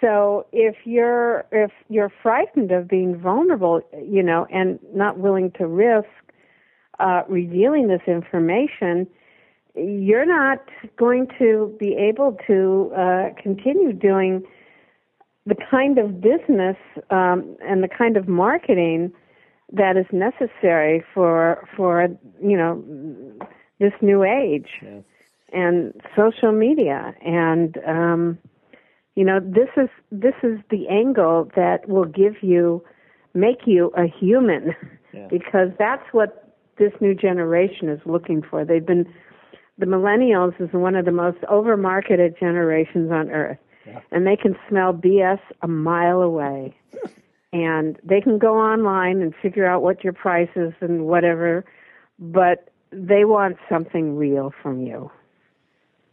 So 0.01 0.47
if 0.53 0.77
you're 0.85 1.45
if 1.51 1.73
you're 1.89 2.13
frightened 2.23 2.71
of 2.71 2.89
being 2.89 3.19
vulnerable, 3.19 3.83
you 4.03 4.23
know, 4.23 4.47
and 4.51 4.79
not 4.95 5.19
willing 5.19 5.51
to 5.53 5.67
risk 5.67 6.09
uh, 7.01 7.23
revealing 7.29 7.89
this 7.89 8.03
information, 8.07 9.07
you're 9.75 10.27
not 10.27 10.59
going 10.97 11.29
to 11.39 11.75
be 11.79 11.95
able 11.95 12.37
to 12.47 12.93
uh, 12.97 13.29
continue 13.41 13.93
doing 13.93 14.43
the 15.47 15.55
kind 15.71 15.99
of 15.99 16.21
business 16.21 16.77
um, 17.11 17.57
and 17.63 17.83
the 17.83 17.89
kind 17.89 18.17
of 18.17 18.29
marketing 18.29 19.13
that 19.73 19.97
is 19.97 20.07
necessary 20.13 21.05
for 21.15 21.67
for 21.77 22.09
you 22.43 22.57
know 22.57 22.83
this 23.79 23.93
new 24.03 24.25
age 24.25 24.69
and 25.53 25.95
social 26.17 26.53
media. 26.53 27.15
And 27.25 27.79
um, 27.87 28.39
you 29.15 29.25
know 29.25 29.41
this 29.41 29.69
is 29.77 29.89
this 30.11 30.35
is 30.43 30.59
the 30.71 30.89
angle 30.89 31.51
that 31.57 31.89
will 31.89 32.05
give 32.05 32.43
you 32.43 32.85
make 33.33 33.67
you 33.67 33.93
a 33.97 34.07
human 34.07 34.75
yeah. 35.13 35.29
because 35.31 35.69
that's 35.79 36.05
what 36.13 36.57
this 36.79 36.93
new 37.01 37.15
generation 37.15 37.89
is 37.89 38.01
looking 38.05 38.43
for. 38.43 38.65
They've 38.65 38.85
been 38.85 39.07
the 39.81 39.87
millennials 39.87 40.61
is 40.61 40.69
one 40.73 40.95
of 40.95 41.07
the 41.07 41.13
most 41.13 41.39
overmarketed 41.43 42.39
generations 42.39 43.11
on 43.11 43.31
earth. 43.31 43.59
Yeah. 43.87 44.01
And 44.13 44.27
they 44.27 44.37
can 44.37 44.55
smell 44.69 44.93
BS 44.93 45.41
a 45.63 45.69
mile 45.69 46.21
away. 46.21 46.77
and 47.53 47.99
they 48.05 48.21
can 48.21 48.39
go 48.39 48.59
online 48.59 49.23
and 49.23 49.35
figure 49.43 49.67
out 49.67 49.83
what 49.83 50.05
your 50.05 50.13
price 50.13 50.51
is 50.55 50.75
and 50.81 51.07
whatever, 51.07 51.65
but 52.19 52.69
they 52.93 53.25
want 53.25 53.57
something 53.69 54.17
real 54.17 54.53
from 54.63 54.83
you. 54.83 55.11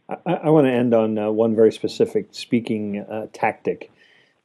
I, 0.08 0.32
I 0.44 0.50
want 0.50 0.66
to 0.66 0.72
end 0.72 0.94
on 0.94 1.18
uh, 1.18 1.30
one 1.30 1.54
very 1.54 1.70
specific 1.70 2.28
speaking 2.30 3.00
uh, 3.00 3.26
tactic. 3.34 3.92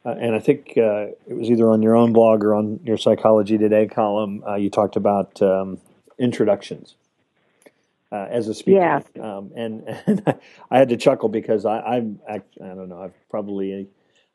Uh, 0.06 0.16
and 0.20 0.36
I 0.36 0.40
think 0.40 0.74
uh, 0.76 1.16
it 1.28 1.38
was 1.38 1.50
either 1.50 1.70
on 1.70 1.82
your 1.82 1.96
own 1.96 2.12
blog 2.12 2.44
or 2.44 2.54
on 2.54 2.82
your 2.84 2.98
Psychology 2.98 3.58
Today 3.58 3.88
column. 3.88 4.44
Uh, 4.46 4.56
you 4.56 4.70
talked 4.70 4.98
about 4.98 5.42
um, 5.42 5.80
introductions 6.20 6.96
uh, 8.14 8.28
as 8.30 8.48
a 8.48 8.54
speaker. 8.54 8.78
Yeah. 8.78 9.02
Um, 9.22 9.52
and, 9.56 9.84
and 10.06 10.40
I 10.70 10.78
had 10.78 10.90
to 10.90 10.98
chuckle 10.98 11.30
because 11.30 11.66
I, 11.66 11.80
I'm 11.80 12.20
I, 12.30 12.36
I 12.36 12.68
don't 12.68 12.90
know 12.90 13.02
I've 13.02 13.30
probably 13.30 13.88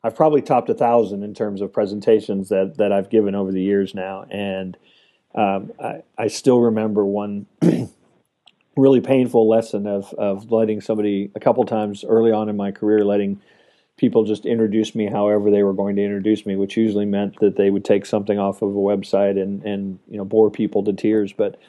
I've 0.03 0.15
probably 0.15 0.41
topped 0.41 0.69
a 0.69 0.73
thousand 0.73 1.23
in 1.23 1.33
terms 1.33 1.61
of 1.61 1.71
presentations 1.71 2.49
that 2.49 2.75
that 2.77 2.91
I've 2.91 3.09
given 3.09 3.35
over 3.35 3.51
the 3.51 3.61
years 3.61 3.95
now, 3.95 4.25
and 4.29 4.77
um, 5.33 5.71
I, 5.81 6.03
I 6.17 6.27
still 6.27 6.59
remember 6.59 7.05
one 7.05 7.45
really 8.75 9.01
painful 9.01 9.47
lesson 9.47 9.87
of 9.87 10.13
of 10.13 10.51
letting 10.51 10.81
somebody 10.81 11.31
a 11.35 11.39
couple 11.39 11.63
times 11.65 12.03
early 12.03 12.31
on 12.31 12.49
in 12.49 12.57
my 12.57 12.71
career 12.71 13.05
letting 13.05 13.41
people 13.97 14.23
just 14.23 14.45
introduce 14.45 14.95
me 14.95 15.07
however 15.07 15.51
they 15.51 15.61
were 15.61 15.73
going 15.73 15.97
to 15.97 16.01
introduce 16.01 16.45
me, 16.45 16.55
which 16.55 16.77
usually 16.77 17.05
meant 17.05 17.37
that 17.41 17.57
they 17.57 17.69
would 17.69 17.83
take 17.83 18.05
something 18.05 18.39
off 18.39 18.61
of 18.61 18.69
a 18.69 18.73
website 18.73 19.41
and 19.41 19.63
and 19.63 19.99
you 20.09 20.17
know 20.17 20.25
bore 20.25 20.51
people 20.51 20.83
to 20.83 20.93
tears, 20.93 21.31
but 21.31 21.59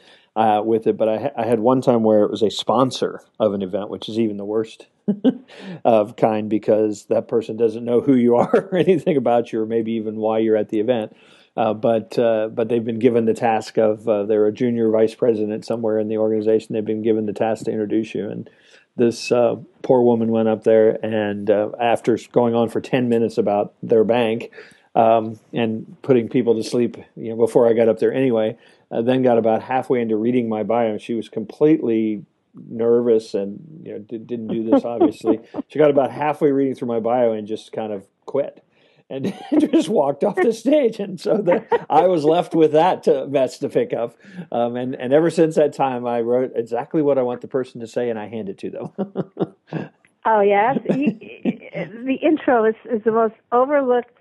uh, 0.40 0.62
with 0.62 0.86
it, 0.86 0.96
but 0.96 1.06
I, 1.06 1.18
ha- 1.18 1.32
I, 1.36 1.44
had 1.44 1.60
one 1.60 1.82
time 1.82 2.02
where 2.02 2.22
it 2.22 2.30
was 2.30 2.40
a 2.40 2.50
sponsor 2.50 3.20
of 3.38 3.52
an 3.52 3.60
event, 3.60 3.90
which 3.90 4.08
is 4.08 4.18
even 4.18 4.38
the 4.38 4.44
worst 4.46 4.86
of 5.84 6.16
kind 6.16 6.48
because 6.48 7.04
that 7.06 7.28
person 7.28 7.58
doesn't 7.58 7.84
know 7.84 8.00
who 8.00 8.14
you 8.14 8.36
are 8.36 8.68
or 8.72 8.76
anything 8.78 9.18
about 9.18 9.52
you, 9.52 9.60
or 9.60 9.66
maybe 9.66 9.92
even 9.92 10.16
why 10.16 10.38
you're 10.38 10.56
at 10.56 10.70
the 10.70 10.80
event. 10.80 11.14
Uh, 11.58 11.74
but 11.74 12.18
uh, 12.18 12.48
but 12.48 12.70
they've 12.70 12.86
been 12.86 12.98
given 12.98 13.26
the 13.26 13.34
task 13.34 13.76
of 13.76 14.08
uh, 14.08 14.24
they're 14.24 14.46
a 14.46 14.52
junior 14.52 14.88
vice 14.88 15.14
president 15.14 15.66
somewhere 15.66 15.98
in 15.98 16.08
the 16.08 16.16
organization. 16.16 16.72
They've 16.72 16.82
been 16.82 17.02
given 17.02 17.26
the 17.26 17.34
task 17.34 17.66
to 17.66 17.70
introduce 17.70 18.14
you, 18.14 18.30
and 18.30 18.48
this 18.96 19.30
uh, 19.30 19.56
poor 19.82 20.00
woman 20.00 20.30
went 20.30 20.48
up 20.48 20.64
there 20.64 21.04
and 21.04 21.50
uh, 21.50 21.70
after 21.78 22.18
going 22.32 22.54
on 22.54 22.70
for 22.70 22.80
ten 22.80 23.10
minutes 23.10 23.36
about 23.36 23.74
their 23.82 24.04
bank 24.04 24.52
um, 24.94 25.38
and 25.52 25.96
putting 26.00 26.30
people 26.30 26.54
to 26.54 26.62
sleep, 26.62 26.96
you 27.14 27.30
know, 27.30 27.36
before 27.36 27.68
I 27.68 27.74
got 27.74 27.90
up 27.90 27.98
there 27.98 28.14
anyway 28.14 28.56
uh, 28.90 29.02
then 29.02 29.22
got 29.22 29.38
about 29.38 29.62
halfway 29.62 30.00
into 30.00 30.16
reading 30.16 30.48
my 30.48 30.62
bio, 30.62 30.92
and 30.92 31.00
she 31.00 31.14
was 31.14 31.28
completely 31.28 32.24
nervous 32.68 33.34
and 33.34 33.82
you 33.84 33.92
know 33.92 33.98
did, 34.00 34.26
didn't 34.26 34.48
do 34.48 34.68
this 34.68 34.84
obviously. 34.84 35.38
she 35.68 35.78
got 35.78 35.90
about 35.90 36.10
halfway 36.10 36.50
reading 36.50 36.74
through 36.74 36.88
my 36.88 36.98
bio 36.98 37.32
and 37.32 37.46
just 37.46 37.70
kind 37.70 37.92
of 37.92 38.06
quit 38.26 38.64
and 39.10 39.34
just 39.58 39.88
walked 39.88 40.24
off 40.24 40.36
the 40.36 40.52
stage. 40.52 41.00
And 41.00 41.20
so 41.20 41.38
the, 41.38 41.64
I 41.90 42.06
was 42.06 42.24
left 42.24 42.54
with 42.54 42.72
that 42.72 43.02
to, 43.02 43.26
mess 43.26 43.58
to 43.58 43.68
pick 43.68 43.92
up. 43.92 44.16
Um, 44.52 44.76
and, 44.76 44.94
and 44.94 45.12
ever 45.12 45.30
since 45.30 45.56
that 45.56 45.72
time, 45.72 46.06
I 46.06 46.20
wrote 46.20 46.52
exactly 46.54 47.02
what 47.02 47.18
I 47.18 47.22
want 47.22 47.40
the 47.40 47.48
person 47.48 47.80
to 47.80 47.86
say 47.86 48.08
and 48.08 48.18
I 48.18 48.28
hand 48.28 48.48
it 48.48 48.58
to 48.58 48.70
them. 48.70 48.90
oh, 50.24 50.40
yes. 50.40 50.78
the 50.86 52.18
intro 52.22 52.64
is, 52.64 52.76
is 52.90 53.02
the 53.04 53.10
most 53.10 53.34
overlooked 53.50 54.16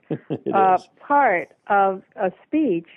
uh, 0.54 0.80
part 1.00 1.50
of 1.68 2.02
a 2.16 2.32
speech 2.48 2.88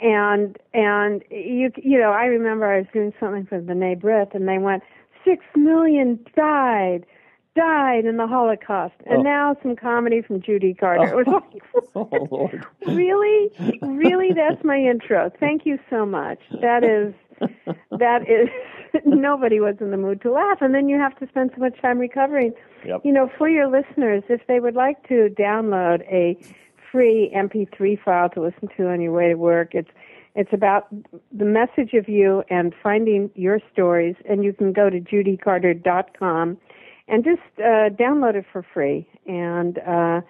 and 0.00 0.56
and 0.72 1.22
you 1.30 1.70
you 1.76 1.98
know 1.98 2.10
I 2.10 2.24
remember 2.24 2.66
I 2.66 2.78
was 2.78 2.86
doing 2.92 3.12
something 3.20 3.46
for 3.46 3.60
the 3.60 3.74
B'rith 3.74 4.34
and 4.34 4.48
they 4.48 4.58
went 4.58 4.82
six 5.24 5.44
million 5.56 6.18
died 6.36 7.06
died 7.54 8.06
in 8.06 8.16
the 8.16 8.26
Holocaust 8.26 8.94
and 9.04 9.18
oh. 9.18 9.22
now 9.22 9.56
some 9.62 9.76
comedy 9.76 10.22
from 10.22 10.40
Judy 10.40 10.74
Carter. 10.74 11.24
Oh. 11.26 11.42
It 11.94 11.94
was 11.94 12.50
like, 12.52 12.62
oh, 12.88 12.94
really, 12.94 13.50
really, 13.82 14.30
that's 14.34 14.64
my 14.64 14.78
intro. 14.78 15.30
Thank 15.38 15.66
you 15.66 15.78
so 15.90 16.06
much. 16.06 16.38
That 16.62 16.82
is 16.82 17.14
that 17.90 18.22
is 18.22 18.48
nobody 19.04 19.60
was 19.60 19.76
in 19.80 19.90
the 19.90 19.96
mood 19.96 20.22
to 20.22 20.32
laugh, 20.32 20.58
and 20.60 20.74
then 20.74 20.88
you 20.88 20.98
have 20.98 21.16
to 21.18 21.28
spend 21.28 21.50
so 21.54 21.60
much 21.60 21.80
time 21.80 21.98
recovering. 21.98 22.52
Yep. 22.86 23.02
You 23.04 23.12
know, 23.12 23.30
for 23.38 23.48
your 23.48 23.68
listeners, 23.68 24.22
if 24.28 24.46
they 24.46 24.60
would 24.60 24.74
like 24.74 25.06
to 25.08 25.28
download 25.38 26.02
a 26.10 26.36
free 26.92 27.32
MP3 27.34 27.98
file 28.04 28.28
to 28.30 28.40
listen 28.40 28.68
to 28.76 28.88
on 28.88 29.00
your 29.00 29.12
way 29.12 29.28
to 29.28 29.34
work, 29.34 29.70
it's 29.72 29.90
it's 30.34 30.52
about 30.52 30.88
the 31.30 31.44
message 31.44 31.92
of 31.92 32.08
you 32.08 32.42
and 32.48 32.74
finding 32.82 33.30
your 33.34 33.60
stories, 33.72 34.16
and 34.28 34.42
you 34.42 34.54
can 34.54 34.72
go 34.72 34.88
to 34.88 34.98
judycarter.com 34.98 36.56
and 37.08 37.24
just 37.24 37.42
uh, 37.58 37.90
download 37.90 38.34
it 38.34 38.46
for 38.50 38.64
free. 38.72 39.06
And 39.26 39.78
uh, 39.78 40.20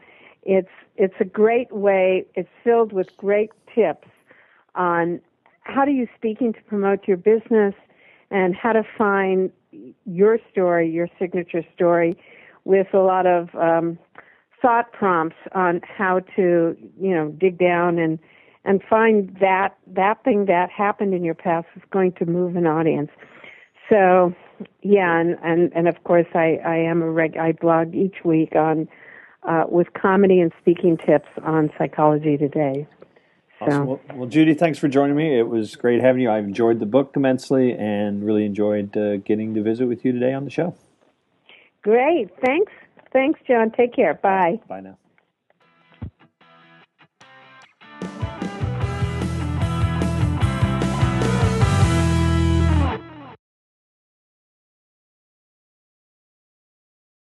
it's 0.42 0.70
it's 0.96 1.14
a 1.20 1.24
great 1.24 1.72
way. 1.72 2.26
It's 2.34 2.48
filled 2.64 2.92
with 2.92 3.16
great 3.16 3.50
tips 3.74 4.08
on 4.74 5.20
how 5.60 5.84
do 5.84 5.92
you 5.92 6.08
speaking 6.16 6.52
to 6.52 6.62
promote 6.62 7.06
your 7.06 7.16
business 7.16 7.74
and 8.30 8.54
how 8.56 8.72
to 8.72 8.82
find 8.98 9.52
your 10.04 10.38
story, 10.50 10.90
your 10.90 11.08
signature 11.18 11.64
story, 11.74 12.16
with 12.64 12.88
a 12.92 12.98
lot 12.98 13.26
of 13.26 13.54
um, 13.54 13.98
thought 14.62 14.92
prompts 14.92 15.36
on 15.52 15.80
how 15.84 16.20
to 16.36 16.76
you 16.98 17.14
know 17.14 17.28
dig 17.38 17.58
down 17.58 17.98
and 17.98 18.18
and 18.64 18.80
find 18.88 19.36
that 19.40 19.76
that 19.88 20.22
thing 20.22 20.46
that 20.46 20.70
happened 20.70 21.12
in 21.12 21.24
your 21.24 21.34
past 21.34 21.66
is 21.76 21.82
going 21.90 22.12
to 22.12 22.24
move 22.24 22.54
an 22.54 22.66
audience. 22.66 23.10
So 23.90 24.34
yeah, 24.80 25.20
and 25.20 25.36
and, 25.42 25.72
and 25.74 25.88
of 25.88 26.02
course 26.04 26.28
I 26.34 26.60
I 26.64 26.76
am 26.76 27.02
a 27.02 27.10
reg 27.10 27.36
I 27.36 27.52
blog 27.52 27.94
each 27.94 28.24
week 28.24 28.54
on 28.54 28.88
uh, 29.42 29.64
with 29.68 29.92
comedy 29.94 30.40
and 30.40 30.52
speaking 30.60 30.96
tips 30.96 31.28
on 31.42 31.70
Psychology 31.76 32.36
Today. 32.36 32.86
So. 33.58 33.66
Awesome. 33.66 33.86
Well, 33.86 34.00
well, 34.14 34.28
Judy, 34.28 34.54
thanks 34.54 34.78
for 34.78 34.88
joining 34.88 35.16
me. 35.16 35.38
It 35.38 35.48
was 35.48 35.76
great 35.76 36.00
having 36.00 36.22
you. 36.22 36.30
I 36.30 36.38
enjoyed 36.38 36.80
the 36.80 36.86
book 36.86 37.12
immensely 37.16 37.72
and 37.72 38.24
really 38.24 38.44
enjoyed 38.44 38.96
uh, 38.96 39.18
getting 39.18 39.54
to 39.54 39.62
visit 39.62 39.86
with 39.86 40.04
you 40.04 40.12
today 40.12 40.32
on 40.32 40.44
the 40.44 40.50
show. 40.50 40.74
Great. 41.82 42.30
Thanks. 42.40 42.72
Thanks, 43.12 43.40
John. 43.46 43.70
Take 43.70 43.94
care. 43.94 44.14
Bye. 44.14 44.58
Bye 44.68 44.80
now. 44.80 44.98